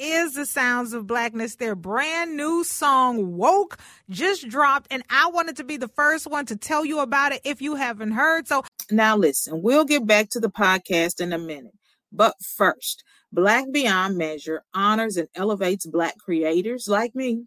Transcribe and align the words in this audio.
Is 0.00 0.34
the 0.34 0.46
Sounds 0.46 0.94
of 0.94 1.06
Blackness. 1.06 1.56
Their 1.56 1.74
brand 1.74 2.34
new 2.34 2.64
song, 2.64 3.36
Woke, 3.36 3.78
just 4.08 4.48
dropped, 4.48 4.86
and 4.90 5.02
I 5.10 5.28
wanted 5.28 5.56
to 5.58 5.64
be 5.64 5.76
the 5.76 5.88
first 5.88 6.26
one 6.26 6.46
to 6.46 6.56
tell 6.56 6.86
you 6.86 7.00
about 7.00 7.32
it 7.32 7.42
if 7.44 7.60
you 7.60 7.74
haven't 7.74 8.12
heard. 8.12 8.48
So 8.48 8.64
now 8.90 9.16
listen, 9.16 9.60
we'll 9.62 9.84
get 9.84 10.06
back 10.06 10.30
to 10.30 10.40
the 10.40 10.50
podcast 10.50 11.20
in 11.20 11.34
a 11.34 11.38
minute. 11.38 11.74
But 12.10 12.34
first, 12.42 13.04
Black 13.30 13.66
Beyond 13.70 14.16
Measure 14.16 14.64
honors 14.72 15.18
and 15.18 15.28
elevates 15.34 15.86
Black 15.86 16.16
creators 16.18 16.88
like 16.88 17.14
me, 17.14 17.44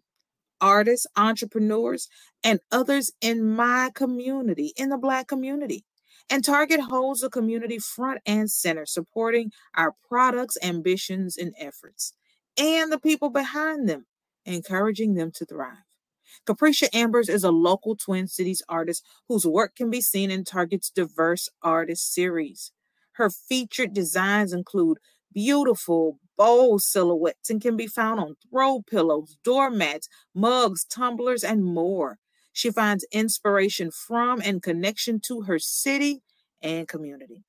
artists, 0.60 1.08
entrepreneurs, 1.16 2.08
and 2.44 2.60
others 2.70 3.10
in 3.20 3.44
my 3.44 3.90
community, 3.94 4.72
in 4.76 4.90
the 4.90 4.98
Black 4.98 5.26
community. 5.26 5.84
And 6.30 6.44
Target 6.44 6.80
holds 6.80 7.20
the 7.20 7.28
community 7.28 7.78
front 7.78 8.20
and 8.24 8.50
center, 8.50 8.86
supporting 8.86 9.50
our 9.74 9.94
products, 10.08 10.56
ambitions, 10.62 11.36
and 11.36 11.52
efforts 11.58 12.14
and 12.58 12.92
the 12.92 12.98
people 12.98 13.30
behind 13.30 13.88
them, 13.88 14.06
encouraging 14.44 15.14
them 15.14 15.30
to 15.32 15.44
thrive. 15.44 15.84
Capricia 16.46 16.88
Ambers 16.92 17.28
is 17.28 17.44
a 17.44 17.50
local 17.50 17.96
Twin 17.96 18.26
Cities 18.26 18.62
artist 18.68 19.04
whose 19.28 19.46
work 19.46 19.76
can 19.76 19.90
be 19.90 20.00
seen 20.00 20.30
in 20.30 20.44
Target's 20.44 20.90
diverse 20.90 21.48
artist 21.62 22.12
series. 22.12 22.72
Her 23.12 23.30
featured 23.30 23.92
designs 23.94 24.52
include 24.52 24.98
beautiful, 25.32 26.18
bold 26.36 26.82
silhouettes 26.82 27.50
and 27.50 27.60
can 27.60 27.76
be 27.76 27.86
found 27.86 28.20
on 28.20 28.36
throw 28.50 28.82
pillows, 28.82 29.36
doormats, 29.44 30.08
mugs, 30.34 30.84
tumblers, 30.84 31.44
and 31.44 31.64
more. 31.64 32.18
She 32.52 32.70
finds 32.70 33.06
inspiration 33.12 33.90
from 33.90 34.40
and 34.40 34.62
connection 34.62 35.20
to 35.26 35.42
her 35.42 35.58
city 35.58 36.22
and 36.62 36.88
community. 36.88 37.44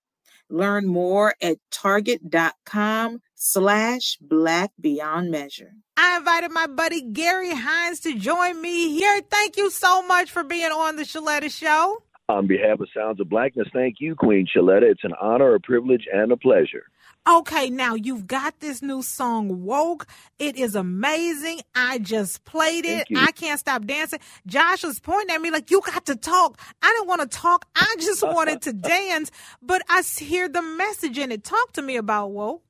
Learn 0.50 0.88
more 0.88 1.35
at 1.41 1.57
target.com 1.72 3.22
slash 3.33 4.17
black 4.22 4.72
beyond 4.79 5.31
measure. 5.31 5.72
I 5.97 6.17
invited 6.17 6.51
my 6.51 6.67
buddy 6.67 7.01
Gary 7.01 7.53
Hines 7.53 8.00
to 8.01 8.17
join 8.17 8.61
me 8.61 8.89
here. 8.97 9.22
Thank 9.29 9.57
you 9.57 9.69
so 9.69 10.05
much 10.05 10.31
for 10.31 10.44
being 10.44 10.72
on 10.72 10.95
the 10.95 11.03
Sheletta 11.03 11.51
Show. 11.51 12.01
On 12.28 12.47
behalf 12.47 12.79
of 12.79 12.88
Sounds 12.95 13.19
of 13.19 13.29
Blackness, 13.29 13.67
thank 13.72 13.97
you, 14.00 14.16
Queen 14.16 14.47
Sheletta. 14.47 14.84
It's 14.84 15.03
an 15.03 15.13
honor, 15.22 15.53
a 15.53 15.59
privilege, 15.59 16.05
and 16.11 16.31
a 16.31 16.38
pleasure. 16.38 16.85
Okay, 17.28 17.72
now 17.72 17.96
you've 17.96 18.28
got 18.28 18.59
this 18.59 18.84
new 18.84 19.02
song, 19.02 19.63
Woke. 19.63 20.06
It 20.38 20.58
is 20.58 20.75
amazing. 20.75 21.62
I 21.74 21.97
just 21.97 22.46
played 22.46 22.86
it. 22.86 23.08
I 23.16 23.31
can't 23.31 23.59
stop 23.59 23.86
dancing. 23.86 24.19
Josh 24.46 24.84
was 24.84 25.00
pointing 25.00 25.35
at 25.35 25.41
me 25.41 25.50
like, 25.50 25.72
you 25.72 25.81
got 25.81 26.06
to 26.06 26.16
talk. 26.16 26.59
I 26.84 26.94
didn't 26.94 27.08
want 27.08 27.22
to 27.22 27.28
talk. 27.28 27.66
I 27.75 27.96
just 28.00 28.22
wanted 28.28 28.62
to 28.64 28.74
dance, 28.74 29.31
but 29.59 29.81
I 29.90 30.03
hear 30.03 30.47
the 30.47 30.62
message 30.62 31.18
in 31.18 31.31
it. 31.31 31.44
Talk 31.44 31.74
to 31.74 31.81
me 31.81 31.96
about 31.96 32.28
Woke. 32.28 32.62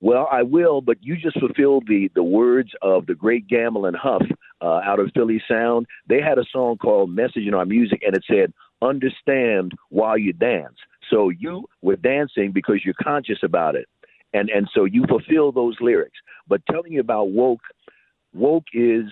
Well, 0.00 0.26
I 0.32 0.42
will, 0.42 0.80
but 0.80 0.96
you 1.02 1.16
just 1.16 1.38
fulfilled 1.38 1.84
the 1.86 2.10
the 2.14 2.22
words 2.22 2.70
of 2.80 3.04
the 3.04 3.14
great 3.14 3.46
Gamble 3.46 3.90
Huff 3.94 4.22
uh, 4.62 4.80
out 4.82 4.98
of 4.98 5.10
Philly 5.14 5.42
Sound. 5.46 5.86
They 6.08 6.22
had 6.22 6.38
a 6.38 6.44
song 6.50 6.78
called 6.78 7.10
"Message 7.10 7.46
in 7.46 7.52
Our 7.52 7.66
Music," 7.66 8.02
and 8.06 8.16
it 8.16 8.24
said, 8.26 8.54
"Understand 8.82 9.72
while 9.88 10.18
you 10.18 10.32
dance." 10.32 10.76
So 11.10 11.28
you 11.28 11.68
were 11.82 11.96
dancing 11.96 12.52
because 12.52 12.84
you're 12.84 12.94
conscious 13.02 13.38
about 13.42 13.74
it, 13.74 13.88
and 14.32 14.48
and 14.50 14.68
so 14.74 14.84
you 14.84 15.04
fulfill 15.08 15.52
those 15.52 15.76
lyrics. 15.80 16.18
But 16.48 16.62
telling 16.70 16.92
you 16.92 17.00
about 17.00 17.30
woke, 17.30 17.62
woke 18.32 18.66
is 18.72 19.06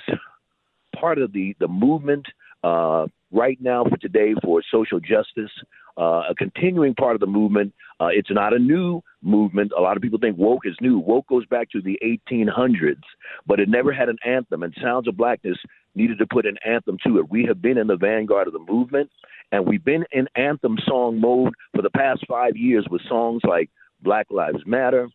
part 0.99 1.19
of 1.19 1.33
the 1.33 1.55
the 1.59 1.69
movement 1.69 2.27
uh, 2.65 3.07
right 3.31 3.59
now 3.61 3.85
for 3.85 3.97
today 3.97 4.35
for 4.43 4.63
social 4.71 5.01
justice. 5.01 5.51
Uh, 5.99 6.23
a 6.31 6.35
continuing 6.37 6.95
part 6.95 7.15
of 7.17 7.21
the 7.21 7.27
movement. 7.27 7.73
Uh, 7.99 8.07
it's 8.13 8.31
not 8.31 8.55
a 8.55 8.59
new 8.59 9.03
movement. 9.21 9.73
A 9.77 9.81
lot 9.81 9.97
of 9.97 10.03
people 10.03 10.21
think 10.21 10.39
woke 10.39 10.65
is 10.65 10.77
new. 10.81 10.99
Woke 11.01 11.27
goes 11.27 11.45
back 11.47 11.71
to 11.73 11.83
the 11.83 11.99
1800s, 12.31 13.03
but 13.49 13.59
it 13.59 13.69
never 13.69 13.93
had 13.93 14.09
an 14.09 14.19
anthem. 14.25 14.63
And 14.63 14.73
Sounds 14.81 15.09
of 15.09 15.17
Blackness 15.17 15.59
needed 15.97 16.19
to 16.19 16.27
put 16.27 16.47
an 16.47 16.57
anthem 16.65 16.99
to 17.05 17.19
it. 17.19 17.29
We 17.29 17.45
have 17.47 17.61
been 17.61 17.79
in 17.79 17.89
the 17.89 17.97
vanguard 17.97 18.47
of 18.47 18.53
the 18.53 18.61
movement, 18.61 19.11
and 19.51 19.67
we've 19.67 19.85
been 19.85 20.05
in 20.13 20.29
anthem 20.37 20.77
song 20.87 21.21
mode 21.21 21.55
for 21.75 21.83
the 21.83 21.91
past 21.91 22.25
five 22.29 22.57
years 22.57 22.87
with 22.89 23.03
songs 23.09 23.43
like 23.43 23.69
Black 24.01 24.27
Lives 24.31 24.65
Matter, 24.65 25.09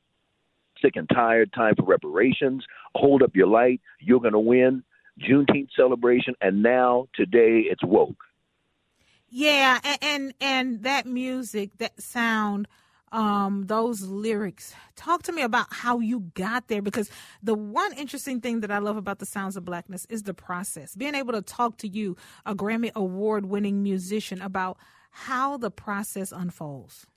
Sick 0.81 0.97
and 0.97 1.07
Tired, 1.07 1.53
Time 1.53 1.75
for 1.75 1.85
Reparations, 1.85 2.65
Hold 2.95 3.23
Up 3.23 3.35
Your 3.35 3.47
Light, 3.47 3.79
You're 4.01 4.19
Gonna 4.19 4.39
Win, 4.39 4.83
Juneteenth 5.19 5.69
celebration, 5.75 6.33
and 6.41 6.61
now 6.61 7.07
today 7.15 7.63
it's 7.69 7.83
woke. 7.83 8.17
Yeah, 9.35 9.79
and 9.83 9.97
and, 10.03 10.33
and 10.39 10.83
that 10.83 11.07
music, 11.07 11.71
that 11.79 11.99
sound 11.99 12.67
um, 13.11 13.63
those 13.65 14.03
lyrics. 14.03 14.75
Talk 14.95 15.23
to 15.23 15.31
me 15.31 15.41
about 15.41 15.65
how 15.71 15.97
you 15.97 16.31
got 16.35 16.67
there 16.67 16.83
because 16.83 17.09
the 17.41 17.55
one 17.55 17.93
interesting 17.93 18.41
thing 18.41 18.59
that 18.59 18.69
I 18.69 18.77
love 18.77 18.95
about 18.95 19.17
the 19.17 19.25
Sounds 19.25 19.57
of 19.57 19.65
Blackness 19.65 20.05
is 20.07 20.21
the 20.21 20.35
process. 20.35 20.95
Being 20.95 21.15
able 21.15 21.33
to 21.33 21.41
talk 21.41 21.77
to 21.77 21.87
you, 21.87 22.15
a 22.45 22.53
Grammy 22.53 22.91
award 22.93 23.47
winning 23.47 23.81
musician, 23.81 24.39
about 24.39 24.77
how 25.09 25.57
the 25.57 25.71
process 25.71 26.31
unfolds. 26.31 27.07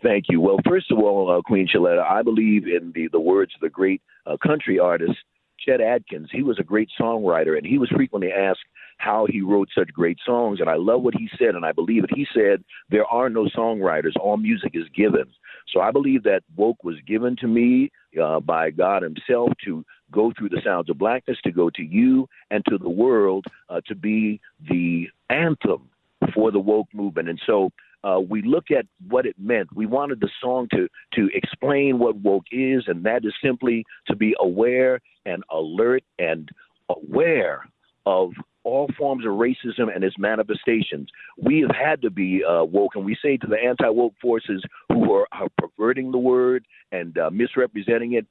Thank 0.00 0.26
you. 0.28 0.40
Well, 0.40 0.58
first 0.64 0.92
of 0.92 0.98
all, 0.98 1.28
uh, 1.28 1.42
Queen 1.42 1.66
Sheletta, 1.66 2.04
I 2.08 2.22
believe 2.22 2.68
in 2.68 2.92
the, 2.94 3.08
the 3.10 3.18
words 3.18 3.52
of 3.56 3.60
the 3.62 3.68
great 3.68 4.00
uh, 4.26 4.36
country 4.40 4.78
artist 4.78 5.18
Chet 5.58 5.80
Atkins. 5.80 6.28
He 6.32 6.42
was 6.42 6.58
a 6.58 6.64
great 6.64 6.90
songwriter, 7.00 7.56
and 7.56 7.66
he 7.66 7.78
was 7.78 7.88
frequently 7.90 8.30
asked 8.32 8.60
how 9.04 9.26
he 9.28 9.40
wrote 9.42 9.68
such 9.76 9.92
great 9.92 10.18
songs. 10.24 10.60
And 10.60 10.68
I 10.68 10.76
love 10.76 11.02
what 11.02 11.14
he 11.14 11.28
said, 11.38 11.54
and 11.54 11.64
I 11.64 11.72
believe 11.72 12.04
it. 12.04 12.10
He 12.14 12.26
said, 12.34 12.64
There 12.90 13.04
are 13.04 13.28
no 13.28 13.44
songwriters, 13.46 14.16
all 14.20 14.36
music 14.36 14.72
is 14.74 14.88
given. 14.96 15.26
So 15.72 15.80
I 15.80 15.90
believe 15.90 16.22
that 16.22 16.42
Woke 16.56 16.82
was 16.82 16.96
given 17.06 17.36
to 17.40 17.46
me 17.46 17.90
uh, 18.22 18.40
by 18.40 18.70
God 18.70 19.02
Himself 19.02 19.50
to 19.64 19.84
go 20.10 20.32
through 20.36 20.50
the 20.50 20.62
sounds 20.64 20.88
of 20.88 20.98
blackness, 20.98 21.38
to 21.44 21.52
go 21.52 21.68
to 21.70 21.82
you 21.82 22.28
and 22.50 22.64
to 22.68 22.78
the 22.78 22.88
world, 22.88 23.44
uh, 23.68 23.80
to 23.88 23.94
be 23.94 24.40
the 24.70 25.08
anthem 25.28 25.90
for 26.34 26.50
the 26.50 26.60
woke 26.60 26.88
movement. 26.94 27.28
And 27.28 27.40
so 27.46 27.70
uh, 28.04 28.20
we 28.20 28.42
look 28.42 28.70
at 28.70 28.86
what 29.08 29.26
it 29.26 29.34
meant. 29.38 29.68
We 29.74 29.86
wanted 29.86 30.20
the 30.20 30.30
song 30.40 30.68
to 30.72 30.88
to 31.14 31.28
explain 31.34 31.98
what 31.98 32.16
woke 32.16 32.44
is, 32.52 32.84
and 32.86 33.04
that 33.04 33.24
is 33.24 33.34
simply 33.42 33.84
to 34.06 34.16
be 34.16 34.34
aware 34.40 35.00
and 35.26 35.42
alert 35.50 36.04
and 36.18 36.48
aware 36.88 37.66
of 38.06 38.32
all 38.64 38.88
forms 38.98 39.24
of 39.24 39.32
racism 39.32 39.94
and 39.94 40.02
its 40.02 40.18
manifestations. 40.18 41.08
We 41.38 41.60
have 41.60 41.76
had 41.76 42.02
to 42.02 42.10
be 42.10 42.42
uh, 42.42 42.64
woke, 42.64 42.96
and 42.96 43.04
we 43.04 43.16
say 43.22 43.36
to 43.36 43.46
the 43.46 43.58
anti 43.58 43.88
woke 43.88 44.14
forces 44.20 44.62
who 44.88 45.12
are, 45.12 45.26
are, 45.32 45.48
perverting 45.58 46.10
the 46.10 46.18
word 46.18 46.66
and 46.90 47.16
uh, 47.18 47.30
misrepresenting 47.30 48.14
it, 48.14 48.26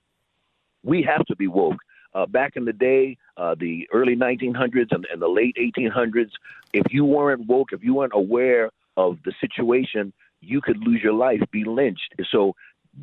we 0.84 1.04
have 1.04 1.26
to 1.26 1.36
be 1.36 1.48
woke. 1.48 1.78
Uh, 2.14 2.26
back 2.28 2.54
in 2.56 2.66
the 2.66 2.74
day, 2.74 3.18
uh, 3.38 3.56
the 3.60 3.88
early 3.92 4.16
1900s 4.16 4.92
and, 4.92 5.08
and 5.12 5.22
the 5.22 5.28
late 5.28 5.56
1800s, 5.58 6.30
if 6.74 6.84
you 6.92 7.06
weren't 7.06 7.48
woke, 7.48 7.70
if 7.72 7.84
you 7.84 7.96
weren't 7.96 8.14
aware 8.14 8.70
of 8.98 9.18
the 9.26 9.34
situation, 9.42 10.14
you 10.42 10.62
could 10.62 10.78
lose 10.86 11.02
your 11.02 11.14
life, 11.14 11.40
be 11.52 11.64
lynched. 11.64 12.14
So 12.32 12.54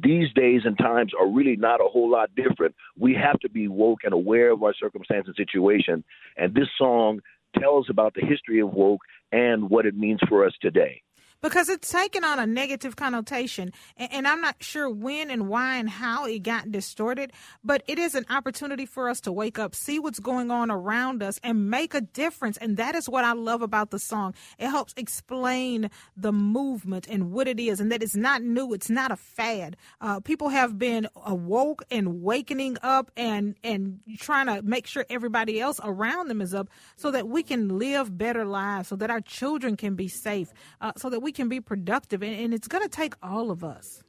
these 0.03 0.33
days 0.35 0.63
and 0.65 0.79
times 0.79 1.13
are 1.19 1.29
really 1.29 1.57
not 1.57 1.81
a 1.81 1.89
whole 1.89 2.11
lot 2.11 2.31
different. 2.35 2.75
We 2.99 3.15
have 3.15 3.39
to 3.41 3.49
be 3.49 3.69
woke 3.69 4.01
and 4.05 4.13
aware 4.13 4.51
of 4.51 4.63
our 4.63 4.75
circumstance 4.75 5.27
and 5.27 5.37
situation. 5.37 6.05
And 6.37 6.55
this 6.55 6.69
song 6.79 7.21
tells 7.59 7.91
about 7.91 8.15
the 8.15 8.25
history 8.25 8.61
of 8.61 8.73
woke 8.73 9.01
and 9.33 9.69
what 9.69 9.87
it 9.87 9.97
means 9.97 10.21
for 10.29 10.47
us 10.47 10.53
today 10.61 11.03
because 11.43 11.69
it's 11.69 11.91
taken 11.91 12.25
on 12.25 12.39
a 12.39 12.47
negative 12.47 12.97
connotation. 12.97 13.73
And, 13.97 14.13
and, 14.13 14.29
I'm 14.31 14.41
not 14.41 14.57
sure 14.61 14.89
when 14.89 15.31
and 15.31 15.49
why 15.49 15.77
and 15.77 15.89
how 15.89 16.27
it 16.27 16.41
got 16.41 16.71
distorted, 16.71 17.33
but 17.65 17.83
it 17.87 17.99
is 17.99 18.15
an 18.15 18.27
opportunity 18.31 18.87
for 18.87 19.09
us 19.09 19.21
to 19.23 19.33
wake 19.33 19.59
up, 19.59 19.75
see 19.75 19.99
what's 19.99 20.21
going 20.21 20.51
on 20.51 20.71
around 20.71 21.23
us, 21.23 21.41
and 21.43 21.71
make 21.71 21.95
a 21.95 22.01
difference. 22.01 22.57
And 22.59 22.77
that 22.77 22.95
is 22.95 23.09
what 23.09 23.25
I 23.25 23.33
love 23.33 23.63
about 23.63 23.91
the 23.91 23.99
song. 23.99 24.35
It 24.59 24.69
helps 24.69 24.95
explain 24.97 25.91
the 26.17 26.33
movement 26.33 27.09
and 27.09 27.33
what 27.33 27.49
it 27.49 27.59
is, 27.59 27.81
and 27.81 27.91
that 27.91 28.03
it's 28.03 28.17
not 28.17 28.43
new, 28.43 28.73
it's 28.73 28.91
not 28.91 29.11
a 29.11 29.17
fad. 29.17 29.77
Uh, 30.01 30.21
people 30.21 30.51
have 30.51 30.79
been 30.79 31.09
awoke 31.25 31.83
and 31.91 32.23
wakening 32.23 32.77
up 32.83 33.11
and, 33.17 33.57
and 33.65 34.01
trying 34.19 34.47
to 34.47 34.63
make 34.63 34.87
sure 34.87 35.05
everybody 35.09 35.61
else 35.61 35.81
around 35.83 36.29
them 36.29 36.41
is 36.41 36.55
up 36.55 36.69
so 36.97 37.11
that 37.11 37.29
we 37.29 37.43
can 37.43 37.79
live 37.79 38.17
better 38.17 38.45
lives, 38.45 38.89
so 38.89 38.97
that 38.97 39.11
our 39.11 39.21
children 39.21 39.77
can 39.77 39.95
be 39.95 40.09
safe, 40.09 40.53
uh, 40.81 40.93
so 40.97 41.11
that 41.11 41.21
we 41.21 41.30
we 41.31 41.33
can 41.33 41.49
be 41.49 41.61
productive, 41.61 42.25
and, 42.25 42.35
and 42.35 42.53
it's 42.53 42.67
going 42.67 42.83
to 42.83 42.89
take 42.89 43.15
all 43.23 43.53
of 43.53 43.63
us. 43.63 44.03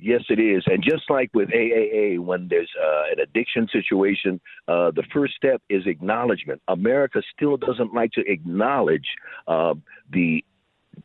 Yes, 0.00 0.22
it 0.28 0.38
is. 0.38 0.62
And 0.66 0.80
just 0.80 1.10
like 1.10 1.28
with 1.34 1.48
AAA, 1.48 2.20
when 2.20 2.46
there's 2.46 2.70
uh, 2.80 3.12
an 3.12 3.18
addiction 3.18 3.66
situation, 3.72 4.40
uh, 4.68 4.92
the 4.92 5.02
first 5.12 5.34
step 5.34 5.60
is 5.68 5.88
acknowledgement. 5.88 6.62
America 6.68 7.20
still 7.34 7.56
doesn't 7.56 7.92
like 7.92 8.12
to 8.12 8.22
acknowledge 8.28 9.08
uh, 9.48 9.74
the 10.12 10.44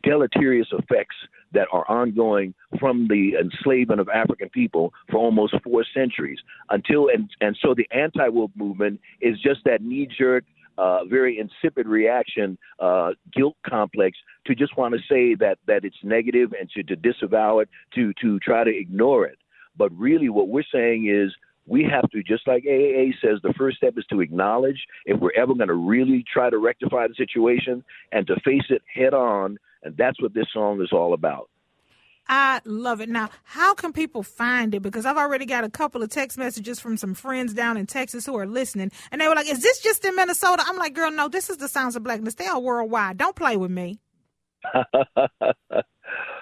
deleterious 0.03 0.67
effects 0.71 1.15
that 1.53 1.67
are 1.71 1.89
ongoing 1.89 2.53
from 2.79 3.07
the 3.07 3.33
enslavement 3.41 3.99
of 3.99 4.09
African 4.09 4.49
people 4.49 4.93
for 5.09 5.17
almost 5.17 5.55
four 5.63 5.83
centuries. 5.91 6.37
Until 6.69 7.09
and 7.11 7.31
and 7.41 7.57
so 7.63 7.73
the 7.73 7.87
anti-woke 7.91 8.51
movement 8.55 8.99
is 9.21 9.39
just 9.39 9.61
that 9.65 9.81
knee-jerk 9.81 10.43
uh, 10.79 11.03
very 11.05 11.37
insipid 11.37 11.87
reaction, 11.87 12.57
uh, 12.79 13.11
guilt 13.33 13.57
complex 13.67 14.17
to 14.45 14.55
just 14.55 14.77
want 14.77 14.93
to 14.93 14.99
say 15.09 15.35
that 15.35 15.57
that 15.67 15.83
it's 15.83 15.97
negative 16.03 16.53
and 16.59 16.69
to, 16.69 16.83
to 16.83 16.95
disavow 16.95 17.59
it, 17.59 17.69
to 17.95 18.13
to 18.21 18.39
try 18.39 18.63
to 18.63 18.75
ignore 18.75 19.25
it. 19.25 19.37
But 19.77 19.91
really, 19.97 20.29
what 20.29 20.47
we're 20.47 20.63
saying 20.71 21.09
is 21.09 21.33
we 21.65 21.83
have 21.83 22.09
to, 22.11 22.23
just 22.23 22.47
like 22.47 22.63
AAA 22.63 23.13
says, 23.21 23.39
the 23.43 23.53
first 23.57 23.77
step 23.77 23.93
is 23.97 24.05
to 24.09 24.21
acknowledge 24.21 24.79
if 25.05 25.19
we're 25.19 25.35
ever 25.37 25.53
going 25.53 25.67
to 25.67 25.75
really 25.75 26.25
try 26.31 26.49
to 26.49 26.57
rectify 26.57 27.07
the 27.07 27.13
situation 27.15 27.83
and 28.11 28.25
to 28.27 28.35
face 28.43 28.65
it 28.69 28.81
head 28.93 29.13
on. 29.13 29.57
And 29.83 29.95
that's 29.95 30.21
what 30.21 30.33
this 30.33 30.47
song 30.51 30.81
is 30.81 30.89
all 30.91 31.13
about. 31.13 31.49
I 32.29 32.61
love 32.63 33.01
it. 33.01 33.09
Now, 33.09 33.29
how 33.43 33.73
can 33.73 33.91
people 33.91 34.21
find 34.21 34.75
it? 34.75 34.81
Because 34.81 35.05
I've 35.07 35.17
already 35.17 35.47
got 35.47 35.63
a 35.63 35.69
couple 35.69 36.03
of 36.03 36.11
text 36.11 36.37
messages 36.37 36.79
from 36.79 36.95
some 36.95 37.15
friends 37.15 37.55
down 37.55 37.75
in 37.75 37.87
Texas 37.87 38.23
who 38.25 38.37
are 38.37 38.45
listening, 38.45 38.91
and 39.11 39.19
they 39.19 39.27
were 39.27 39.33
like, 39.33 39.49
"Is 39.49 39.63
this 39.63 39.81
just 39.81 40.05
in 40.05 40.15
Minnesota?" 40.15 40.63
I'm 40.65 40.77
like, 40.77 40.93
"Girl, 40.93 41.09
no. 41.09 41.27
This 41.27 41.49
is 41.49 41.57
the 41.57 41.67
Sounds 41.67 41.95
of 41.95 42.03
Blackness. 42.03 42.35
They 42.35 42.45
are 42.45 42.59
worldwide. 42.59 43.17
Don't 43.17 43.35
play 43.35 43.57
with 43.57 43.71
me." 43.71 43.99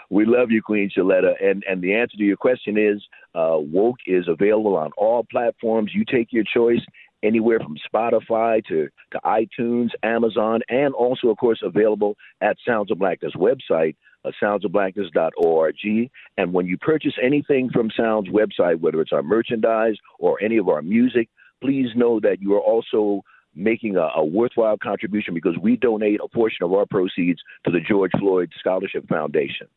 we 0.09 0.25
love 0.25 0.51
you, 0.51 0.61
Queen 0.61 0.89
Sheletta, 0.95 1.33
and 1.41 1.63
and 1.69 1.81
the 1.81 1.95
answer 1.95 2.17
to 2.17 2.23
your 2.23 2.37
question 2.37 2.77
is, 2.77 3.01
uh, 3.33 3.57
woke 3.57 3.99
is 4.05 4.27
available 4.27 4.75
on 4.75 4.91
all 4.97 5.25
platforms. 5.31 5.91
You 5.93 6.03
take 6.03 6.33
your 6.33 6.43
choice 6.43 6.81
anywhere 7.23 7.59
from 7.59 7.75
Spotify 7.91 8.63
to, 8.65 8.89
to 9.11 9.19
iTunes, 9.25 9.89
Amazon, 10.03 10.61
and 10.69 10.93
also, 10.93 11.29
of 11.29 11.37
course, 11.37 11.59
available 11.63 12.15
at 12.41 12.57
Sounds 12.67 12.91
of 12.91 12.99
Blackness 12.99 13.33
website, 13.35 13.95
uh, 14.25 14.31
soundsofblackness.org. 14.41 16.09
And 16.37 16.53
when 16.53 16.65
you 16.65 16.77
purchase 16.77 17.13
anything 17.21 17.69
from 17.71 17.89
Sounds 17.95 18.29
website, 18.29 18.79
whether 18.79 19.01
it's 19.01 19.13
our 19.13 19.23
merchandise 19.23 19.95
or 20.19 20.41
any 20.41 20.57
of 20.57 20.69
our 20.69 20.81
music, 20.81 21.29
please 21.61 21.89
know 21.95 22.19
that 22.19 22.41
you 22.41 22.55
are 22.55 22.61
also 22.61 23.23
making 23.55 23.97
a, 23.97 24.09
a, 24.15 24.23
worthwhile 24.23 24.77
contribution 24.77 25.33
because 25.33 25.57
we 25.59 25.75
donate 25.75 26.19
a 26.23 26.27
portion 26.27 26.63
of 26.63 26.71
our 26.73 26.85
proceeds 26.85 27.39
to 27.65 27.71
the 27.71 27.79
George 27.79 28.11
Floyd 28.19 28.51
Scholarship 28.59 29.07
Foundation. 29.07 29.67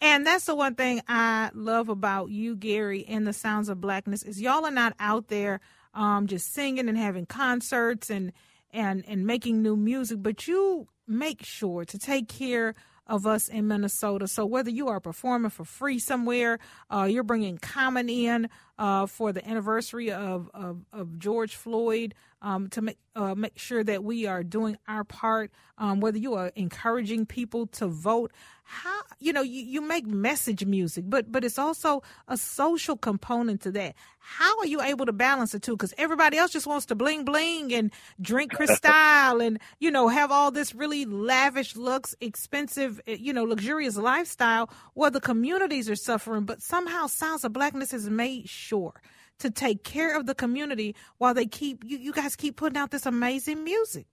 And 0.00 0.24
that's 0.26 0.46
the 0.46 0.54
one 0.54 0.76
thing 0.76 1.02
I 1.08 1.50
love 1.54 1.88
about 1.88 2.30
you, 2.30 2.56
Gary, 2.56 3.04
and 3.06 3.26
the 3.26 3.32
Sounds 3.32 3.68
of 3.68 3.80
Blackness 3.80 4.22
is 4.22 4.40
y'all 4.40 4.64
are 4.64 4.70
not 4.70 4.94
out 4.98 5.28
there 5.28 5.60
um, 5.98 6.28
just 6.28 6.54
singing 6.54 6.88
and 6.88 6.96
having 6.96 7.26
concerts 7.26 8.08
and 8.08 8.32
and 8.70 9.04
and 9.08 9.26
making 9.26 9.62
new 9.62 9.76
music, 9.76 10.22
but 10.22 10.46
you 10.46 10.86
make 11.06 11.40
sure 11.44 11.84
to 11.84 11.98
take 11.98 12.28
care 12.28 12.74
of 13.06 13.26
us 13.26 13.48
in 13.48 13.66
Minnesota. 13.66 14.28
So 14.28 14.44
whether 14.44 14.70
you 14.70 14.88
are 14.88 15.00
performing 15.00 15.50
for 15.50 15.64
free 15.64 15.98
somewhere, 15.98 16.58
uh, 16.90 17.08
you're 17.10 17.22
bringing 17.22 17.56
Common 17.58 18.08
in 18.08 18.48
uh, 18.78 19.06
for 19.06 19.32
the 19.32 19.46
anniversary 19.48 20.12
of, 20.12 20.50
of, 20.52 20.84
of 20.92 21.18
George 21.18 21.56
Floyd 21.56 22.14
um, 22.42 22.68
to 22.70 22.82
make 22.82 22.98
uh, 23.16 23.34
make 23.34 23.58
sure 23.58 23.82
that 23.82 24.04
we 24.04 24.26
are 24.26 24.42
doing 24.42 24.78
our 24.86 25.04
part. 25.04 25.50
Um, 25.76 26.00
whether 26.00 26.18
you 26.18 26.34
are 26.34 26.50
encouraging 26.56 27.26
people 27.26 27.66
to 27.68 27.86
vote, 27.86 28.32
how 28.64 29.00
you 29.18 29.32
know 29.32 29.42
you, 29.42 29.62
you 29.62 29.80
make 29.80 30.06
message 30.06 30.64
music, 30.64 31.04
but 31.08 31.30
but 31.32 31.44
it's 31.44 31.58
also 31.58 32.02
a 32.28 32.36
social 32.36 32.96
component 32.96 33.60
to 33.62 33.72
that. 33.72 33.94
How 34.18 34.58
are 34.58 34.66
you 34.66 34.82
able 34.82 35.06
to 35.06 35.12
balance 35.12 35.52
the 35.52 35.58
two? 35.58 35.72
Because 35.72 35.94
everybody 35.98 36.36
else 36.36 36.52
just 36.52 36.66
wants 36.66 36.86
to 36.86 36.94
bling 36.94 37.24
bling 37.24 37.72
and 37.72 37.92
drink 38.20 38.52
Cristal 38.54 39.40
and 39.40 39.58
you 39.80 39.90
know 39.90 40.08
have 40.08 40.30
all 40.30 40.50
this 40.50 40.74
really 40.74 41.04
lavish 41.04 41.76
looks, 41.76 42.14
expensive, 42.20 43.00
eh, 43.06 43.16
you 43.18 43.32
know, 43.32 43.44
luxurious 43.44 43.96
lifestyle. 43.96 44.70
Where 44.94 45.10
the 45.10 45.20
communities 45.20 45.88
are 45.90 45.96
suffering, 45.96 46.44
but 46.44 46.62
somehow 46.62 47.06
Sounds 47.06 47.44
of 47.44 47.52
Blackness 47.52 47.90
has 47.92 48.08
made 48.08 48.48
sure 48.48 49.00
to 49.38 49.50
take 49.50 49.84
care 49.84 50.16
of 50.16 50.26
the 50.26 50.34
community 50.34 50.94
while 51.18 51.34
they 51.34 51.46
keep 51.46 51.84
you, 51.84 51.98
you 51.98 52.12
guys 52.12 52.36
keep 52.36 52.56
putting 52.56 52.76
out 52.76 52.90
this 52.90 53.06
amazing 53.06 53.64
music. 53.64 54.06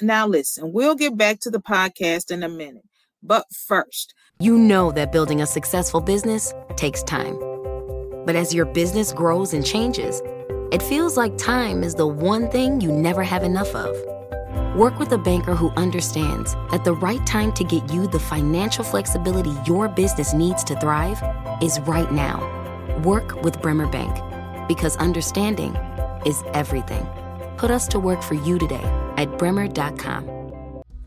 Now, 0.00 0.26
listen, 0.26 0.72
we'll 0.72 0.96
get 0.96 1.16
back 1.16 1.40
to 1.40 1.50
the 1.50 1.60
podcast 1.60 2.30
in 2.30 2.42
a 2.42 2.48
minute. 2.48 2.84
But 3.22 3.46
first, 3.52 4.14
you 4.38 4.58
know 4.58 4.90
that 4.92 5.12
building 5.12 5.40
a 5.40 5.46
successful 5.46 6.00
business 6.00 6.52
takes 6.76 7.02
time. 7.02 7.38
But 8.26 8.36
as 8.36 8.54
your 8.54 8.66
business 8.66 9.12
grows 9.12 9.54
and 9.54 9.64
changes, 9.64 10.20
it 10.72 10.82
feels 10.82 11.16
like 11.16 11.38
time 11.38 11.82
is 11.82 11.94
the 11.94 12.06
one 12.06 12.50
thing 12.50 12.80
you 12.80 12.90
never 12.90 13.22
have 13.22 13.44
enough 13.44 13.74
of. 13.74 13.96
Work 14.76 14.98
with 14.98 15.12
a 15.12 15.18
banker 15.18 15.54
who 15.54 15.70
understands 15.70 16.54
that 16.70 16.84
the 16.84 16.94
right 16.94 17.24
time 17.26 17.52
to 17.52 17.64
get 17.64 17.92
you 17.92 18.08
the 18.08 18.18
financial 18.18 18.82
flexibility 18.82 19.54
your 19.66 19.88
business 19.88 20.34
needs 20.34 20.64
to 20.64 20.74
thrive 20.80 21.22
is 21.62 21.78
right 21.80 22.10
now. 22.10 22.40
Work 23.04 23.42
with 23.42 23.62
Bremer 23.62 23.86
Bank 23.86 24.18
because 24.68 24.96
understanding 24.96 25.74
is 26.26 26.42
everything. 26.52 27.06
Put 27.56 27.70
us 27.70 27.86
to 27.88 27.98
work 27.98 28.22
for 28.22 28.34
you 28.34 28.58
today 28.58 28.84
at 29.16 29.38
bremer.com. 29.38 30.24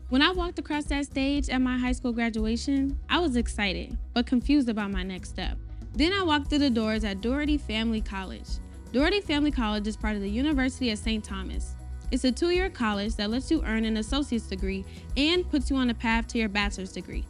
When 0.08 0.22
I 0.22 0.32
walked 0.32 0.58
across 0.58 0.84
that 0.84 1.04
stage 1.04 1.50
at 1.50 1.60
my 1.60 1.76
high 1.76 1.92
school 1.92 2.12
graduation, 2.12 2.98
I 3.10 3.18
was 3.18 3.36
excited, 3.36 3.98
but 4.14 4.26
confused 4.26 4.70
about 4.70 4.90
my 4.90 5.02
next 5.02 5.28
step. 5.28 5.58
Then 5.92 6.12
I 6.12 6.22
walked 6.22 6.48
through 6.48 6.60
the 6.60 6.70
doors 6.70 7.04
at 7.04 7.20
Dougherty 7.20 7.58
Family 7.58 8.00
College. 8.00 8.48
Dougherty 8.92 9.20
Family 9.20 9.50
College 9.50 9.86
is 9.86 9.96
part 9.96 10.16
of 10.16 10.22
the 10.22 10.30
University 10.30 10.90
of 10.90 10.98
St. 10.98 11.22
Thomas. 11.22 11.74
It's 12.10 12.24
a 12.24 12.32
two 12.32 12.50
year 12.50 12.70
college 12.70 13.16
that 13.16 13.28
lets 13.28 13.50
you 13.50 13.62
earn 13.64 13.84
an 13.84 13.98
associate's 13.98 14.46
degree 14.46 14.84
and 15.16 15.48
puts 15.50 15.68
you 15.68 15.76
on 15.76 15.90
a 15.90 15.94
path 15.94 16.26
to 16.28 16.38
your 16.38 16.48
bachelor's 16.48 16.92
degree. 16.92 17.26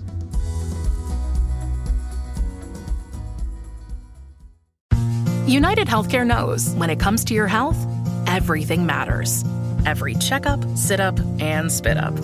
United 5.45 5.87
Healthcare 5.87 6.25
knows 6.25 6.69
when 6.77 6.89
it 6.89 6.99
comes 6.99 7.23
to 7.25 7.35
your 7.35 7.45
health, 7.45 7.77
everything 8.25 8.87
matters. 8.87 9.45
Every 9.85 10.15
checkup, 10.15 10.65
sit 10.75 10.99
up, 10.99 11.19
and 11.39 11.71
spit 11.71 11.97
up. 11.97 12.15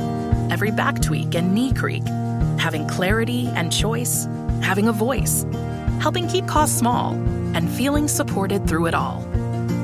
Every 0.50 0.72
back 0.72 1.00
tweak 1.04 1.36
and 1.36 1.54
knee 1.54 1.72
creak. 1.72 2.08
Having 2.58 2.88
clarity 2.88 3.50
and 3.54 3.72
choice. 3.72 4.26
Having 4.64 4.88
a 4.88 4.94
voice. 4.94 5.46
Helping 6.00 6.28
keep 6.28 6.48
costs 6.48 6.76
small. 6.76 7.14
And 7.54 7.70
feeling 7.70 8.08
supported 8.08 8.68
through 8.68 8.88
it 8.88 8.96
all. 8.96 9.31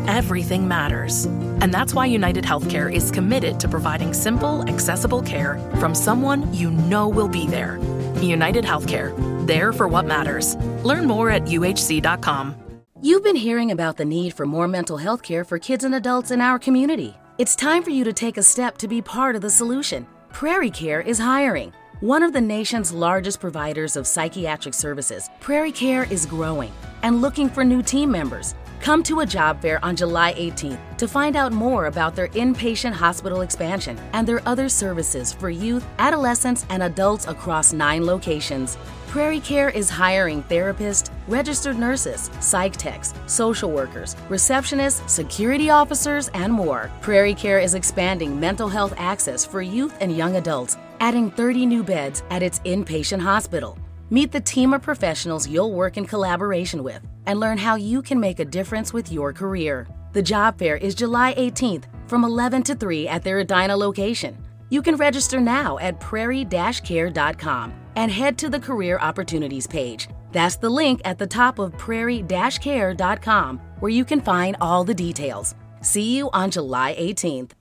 Everything 0.08 0.66
matters. 0.66 1.26
And 1.60 1.74
that's 1.74 1.94
why 1.94 2.06
United 2.06 2.46
Healthcare 2.46 2.90
is 2.90 3.12
committed 3.12 3.60
to 3.60 3.68
providing 3.68 4.14
simple, 4.14 4.64
accessible 4.70 5.22
care 5.22 5.60
from 5.82 5.94
someone 5.94 6.54
you 6.54 6.72
know 6.72 7.10
will 7.10 7.28
be 7.28 7.46
there. 7.46 7.78
United 8.22 8.64
Healthcare, 8.64 9.12
there 9.46 9.74
for 9.74 9.90
what 9.90 10.06
matters. 10.06 10.56
Learn 10.86 11.08
more 11.08 11.30
at 11.30 11.42
uhc.com. 11.44 12.56
You've 13.02 13.24
been 13.24 13.36
hearing 13.36 13.72
about 13.72 13.98
the 13.98 14.06
need 14.06 14.34
for 14.34 14.46
more 14.46 14.68
mental 14.68 14.96
health 14.96 15.24
care 15.24 15.44
for 15.44 15.60
kids 15.60 15.84
and 15.84 15.94
adults 15.94 16.32
in 16.32 16.40
our 16.40 16.58
community. 16.58 17.14
It's 17.38 17.56
time 17.56 17.84
for 17.84 17.92
you 17.92 18.06
to 18.06 18.14
take 18.14 18.38
a 18.38 18.44
step 18.44 18.78
to 18.78 18.88
be 18.88 19.02
part 19.02 19.36
of 19.36 19.42
the 19.42 19.50
solution. 19.50 20.08
Prairie 20.32 20.72
Care 20.72 21.02
is 21.02 21.20
hiring. 21.20 21.74
One 22.00 22.24
of 22.24 22.32
the 22.32 22.42
nation's 22.42 22.94
largest 22.94 23.42
providers 23.42 23.98
of 23.98 24.08
psychiatric 24.08 24.74
services, 24.74 25.30
Prairie 25.42 25.72
Care 25.72 26.12
is 26.12 26.26
growing 26.26 26.72
and 27.04 27.22
looking 27.22 27.50
for 27.50 27.66
new 27.66 27.84
team 27.84 28.10
members. 28.10 28.56
Come 28.82 29.04
to 29.04 29.20
a 29.20 29.26
job 29.26 29.62
fair 29.62 29.84
on 29.84 29.96
July 29.96 30.34
18th 30.36 30.98
to 30.98 31.08
find 31.08 31.36
out 31.36 31.52
more 31.52 31.88
about 31.88 32.16
their 32.16 32.30
inpatient 32.30 32.94
hospital 32.94 33.42
expansion 33.42 34.00
and 34.14 34.28
their 34.28 34.42
other 34.48 34.70
services 34.70 35.34
for 35.34 35.50
youth, 35.50 35.86
adolescents, 36.00 36.66
and 36.70 36.84
adults 36.84 37.28
across 37.28 37.74
nine 37.74 38.06
locations. 38.06 38.78
Prairie 39.08 39.40
Care 39.40 39.70
is 39.70 39.90
hiring 39.90 40.44
therapists, 40.44 41.10
registered 41.28 41.78
nurses, 41.78 42.30
psych 42.40 42.78
techs, 42.78 43.14
social 43.26 43.72
workers, 43.72 44.16
receptionists, 44.30 45.10
security 45.10 45.70
officers, 45.70 46.30
and 46.30 46.52
more. 46.52 46.92
Prairie 47.02 47.34
Care 47.34 47.60
is 47.60 47.74
expanding 47.74 48.40
mental 48.40 48.70
health 48.70 48.94
access 48.98 49.46
for 49.46 49.62
youth 49.62 49.96
and 50.02 50.16
young 50.16 50.36
adults, 50.36 50.78
adding 51.00 51.32
30 51.32 51.66
new 51.66 51.84
beds 51.84 52.24
at 52.30 52.44
its 52.44 52.60
inpatient 52.60 53.22
hospital. 53.22 53.78
Meet 54.10 54.32
the 54.32 54.40
team 54.40 54.74
of 54.74 54.82
professionals 54.82 55.50
you'll 55.50 55.74
work 55.74 55.98
in 55.98 56.06
collaboration 56.06 56.82
with 56.82 57.02
and 57.26 57.40
learn 57.40 57.58
how 57.58 57.76
you 57.76 58.02
can 58.02 58.20
make 58.20 58.40
a 58.40 58.46
difference 58.46 58.94
with 58.94 59.12
your 59.12 59.34
career. 59.34 59.86
The 60.14 60.22
job 60.22 60.58
fair 60.58 60.78
is 60.78 60.96
July 60.96 61.34
18th 61.36 61.84
from 62.08 62.24
11 62.24 62.64
to 62.64 62.76
3 62.76 63.10
at 63.10 63.22
their 63.24 63.40
Edina 63.40 63.76
location. 63.76 64.38
You 64.70 64.82
can 64.82 64.96
register 64.96 65.42
now 65.42 65.78
at 65.80 66.00
prairie-care.com 66.00 67.74
and 67.98 68.12
head 68.12 68.38
to 68.38 68.50
the 68.50 68.60
Career 68.60 68.98
Opportunities 69.00 69.68
page. 69.68 70.08
That's 70.32 70.56
the 70.56 70.70
link 70.70 71.02
at 71.04 71.18
the 71.18 71.28
top 71.28 71.60
of 71.60 71.78
prairie-care.com 71.78 73.62
where 73.80 73.92
you 73.92 74.06
can 74.06 74.22
find 74.22 74.56
all 74.62 74.84
the 74.86 74.94
details. 74.94 75.56
See 75.82 76.16
you 76.16 76.30
on 76.32 76.50
July 76.52 76.96
18th. 76.98 77.57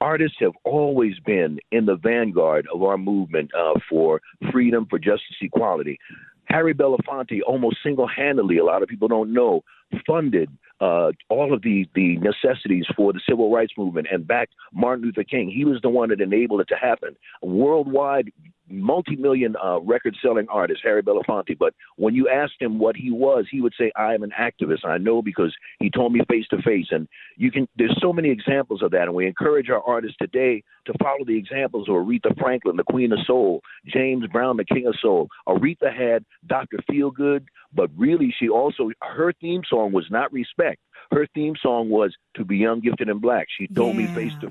Artists 0.01 0.39
have 0.41 0.53
always 0.65 1.19
been 1.27 1.59
in 1.73 1.87
the 1.87 1.97
vanguard 1.97 2.67
of 2.73 2.83
our 2.83 2.97
movement 2.97 3.51
uh, 3.55 3.79
for 3.89 4.21
freedom, 4.51 4.87
for 4.89 4.99
justice, 4.99 5.37
equality. 5.41 5.99
Harry 6.47 6.75
Belafonte 6.75 7.41
almost 7.47 7.77
single 7.83 8.09
handedly, 8.09 8.59
a 8.59 8.65
lot 8.65 8.83
of 8.83 8.89
people 8.89 9.09
don't 9.09 9.33
know, 9.33 9.63
funded 10.07 10.51
uh, 10.81 11.13
all 11.29 11.53
of 11.53 11.63
the, 11.63 11.87
the 11.95 12.17
necessities 12.17 12.87
for 12.97 13.13
the 13.13 13.21
civil 13.29 13.53
rights 13.53 13.73
movement 13.77 14.07
and 14.11 14.27
backed 14.27 14.55
Martin 14.73 15.05
Luther 15.05 15.25
King. 15.25 15.51
He 15.51 15.65
was 15.65 15.79
the 15.83 15.91
one 15.91 16.09
that 16.09 16.21
enabled 16.21 16.63
it 16.63 16.69
to 16.69 16.77
happen. 16.77 17.17
Worldwide, 17.43 18.33
multi-million 18.71 19.57
uh, 19.63 19.81
record-selling 19.81 20.47
artist 20.49 20.81
Harry 20.83 21.03
Belafonte. 21.03 21.59
But 21.59 21.75
when 21.97 22.15
you 22.15 22.29
asked 22.29 22.61
him 22.61 22.79
what 22.79 22.97
he 22.97 23.11
was, 23.11 23.47
he 23.51 23.61
would 23.61 23.75
say, 23.79 23.93
"I 23.97 24.15
am 24.15 24.23
an 24.23 24.33
activist." 24.39 24.85
I 24.85 24.99
know 24.99 25.23
because 25.23 25.55
he 25.79 25.91
told 25.91 26.13
me 26.13 26.21
face 26.29 26.47
to 26.51 26.63
face. 26.63 26.87
And 26.91 27.09
you 27.37 27.51
can. 27.51 27.69
There's 27.77 27.97
so 28.01 28.13
many 28.13 28.31
examples 28.31 28.83
of 28.83 28.91
that, 28.93 29.03
and 29.03 29.15
we 29.15 29.27
encourage 29.27 29.71
our 29.71 29.83
artists 29.83 30.17
today 30.21 30.63
to 30.87 30.93
follow 31.03 31.25
the 31.27 31.37
examples 31.37 31.89
of 31.89 31.95
Aretha 31.95 32.39
Franklin, 32.39 32.77
the 32.77 32.85
Queen 32.85 33.13
of 33.13 33.19
Soul, 33.27 33.61
James 33.87 34.27
Brown, 34.29 34.57
the 34.57 34.65
King 34.65 34.87
of 34.87 34.95
Soul. 35.01 35.29
Aretha 35.47 35.95
had 35.95 36.25
Dr. 36.47 36.79
Feelgood, 36.91 37.45
but 37.75 37.91
really, 37.97 38.35
she 38.39 38.49
also 38.49 38.91
her 39.03 39.33
theme 39.41 39.63
song 39.69 39.93
was 39.93 40.07
not 40.11 40.33
respect. 40.33 40.81
Her 41.11 41.27
theme 41.35 41.55
song 41.61 41.89
was 41.89 42.15
"To 42.37 42.45
Be 42.45 42.57
Young, 42.57 42.81
Gifted, 42.81 43.09
and 43.09 43.21
Black." 43.21 43.47
She 43.59 43.67
told 43.69 43.97
Yeah. 43.97 44.07
me 44.07 44.15
face 44.15 44.33
to 44.41 44.51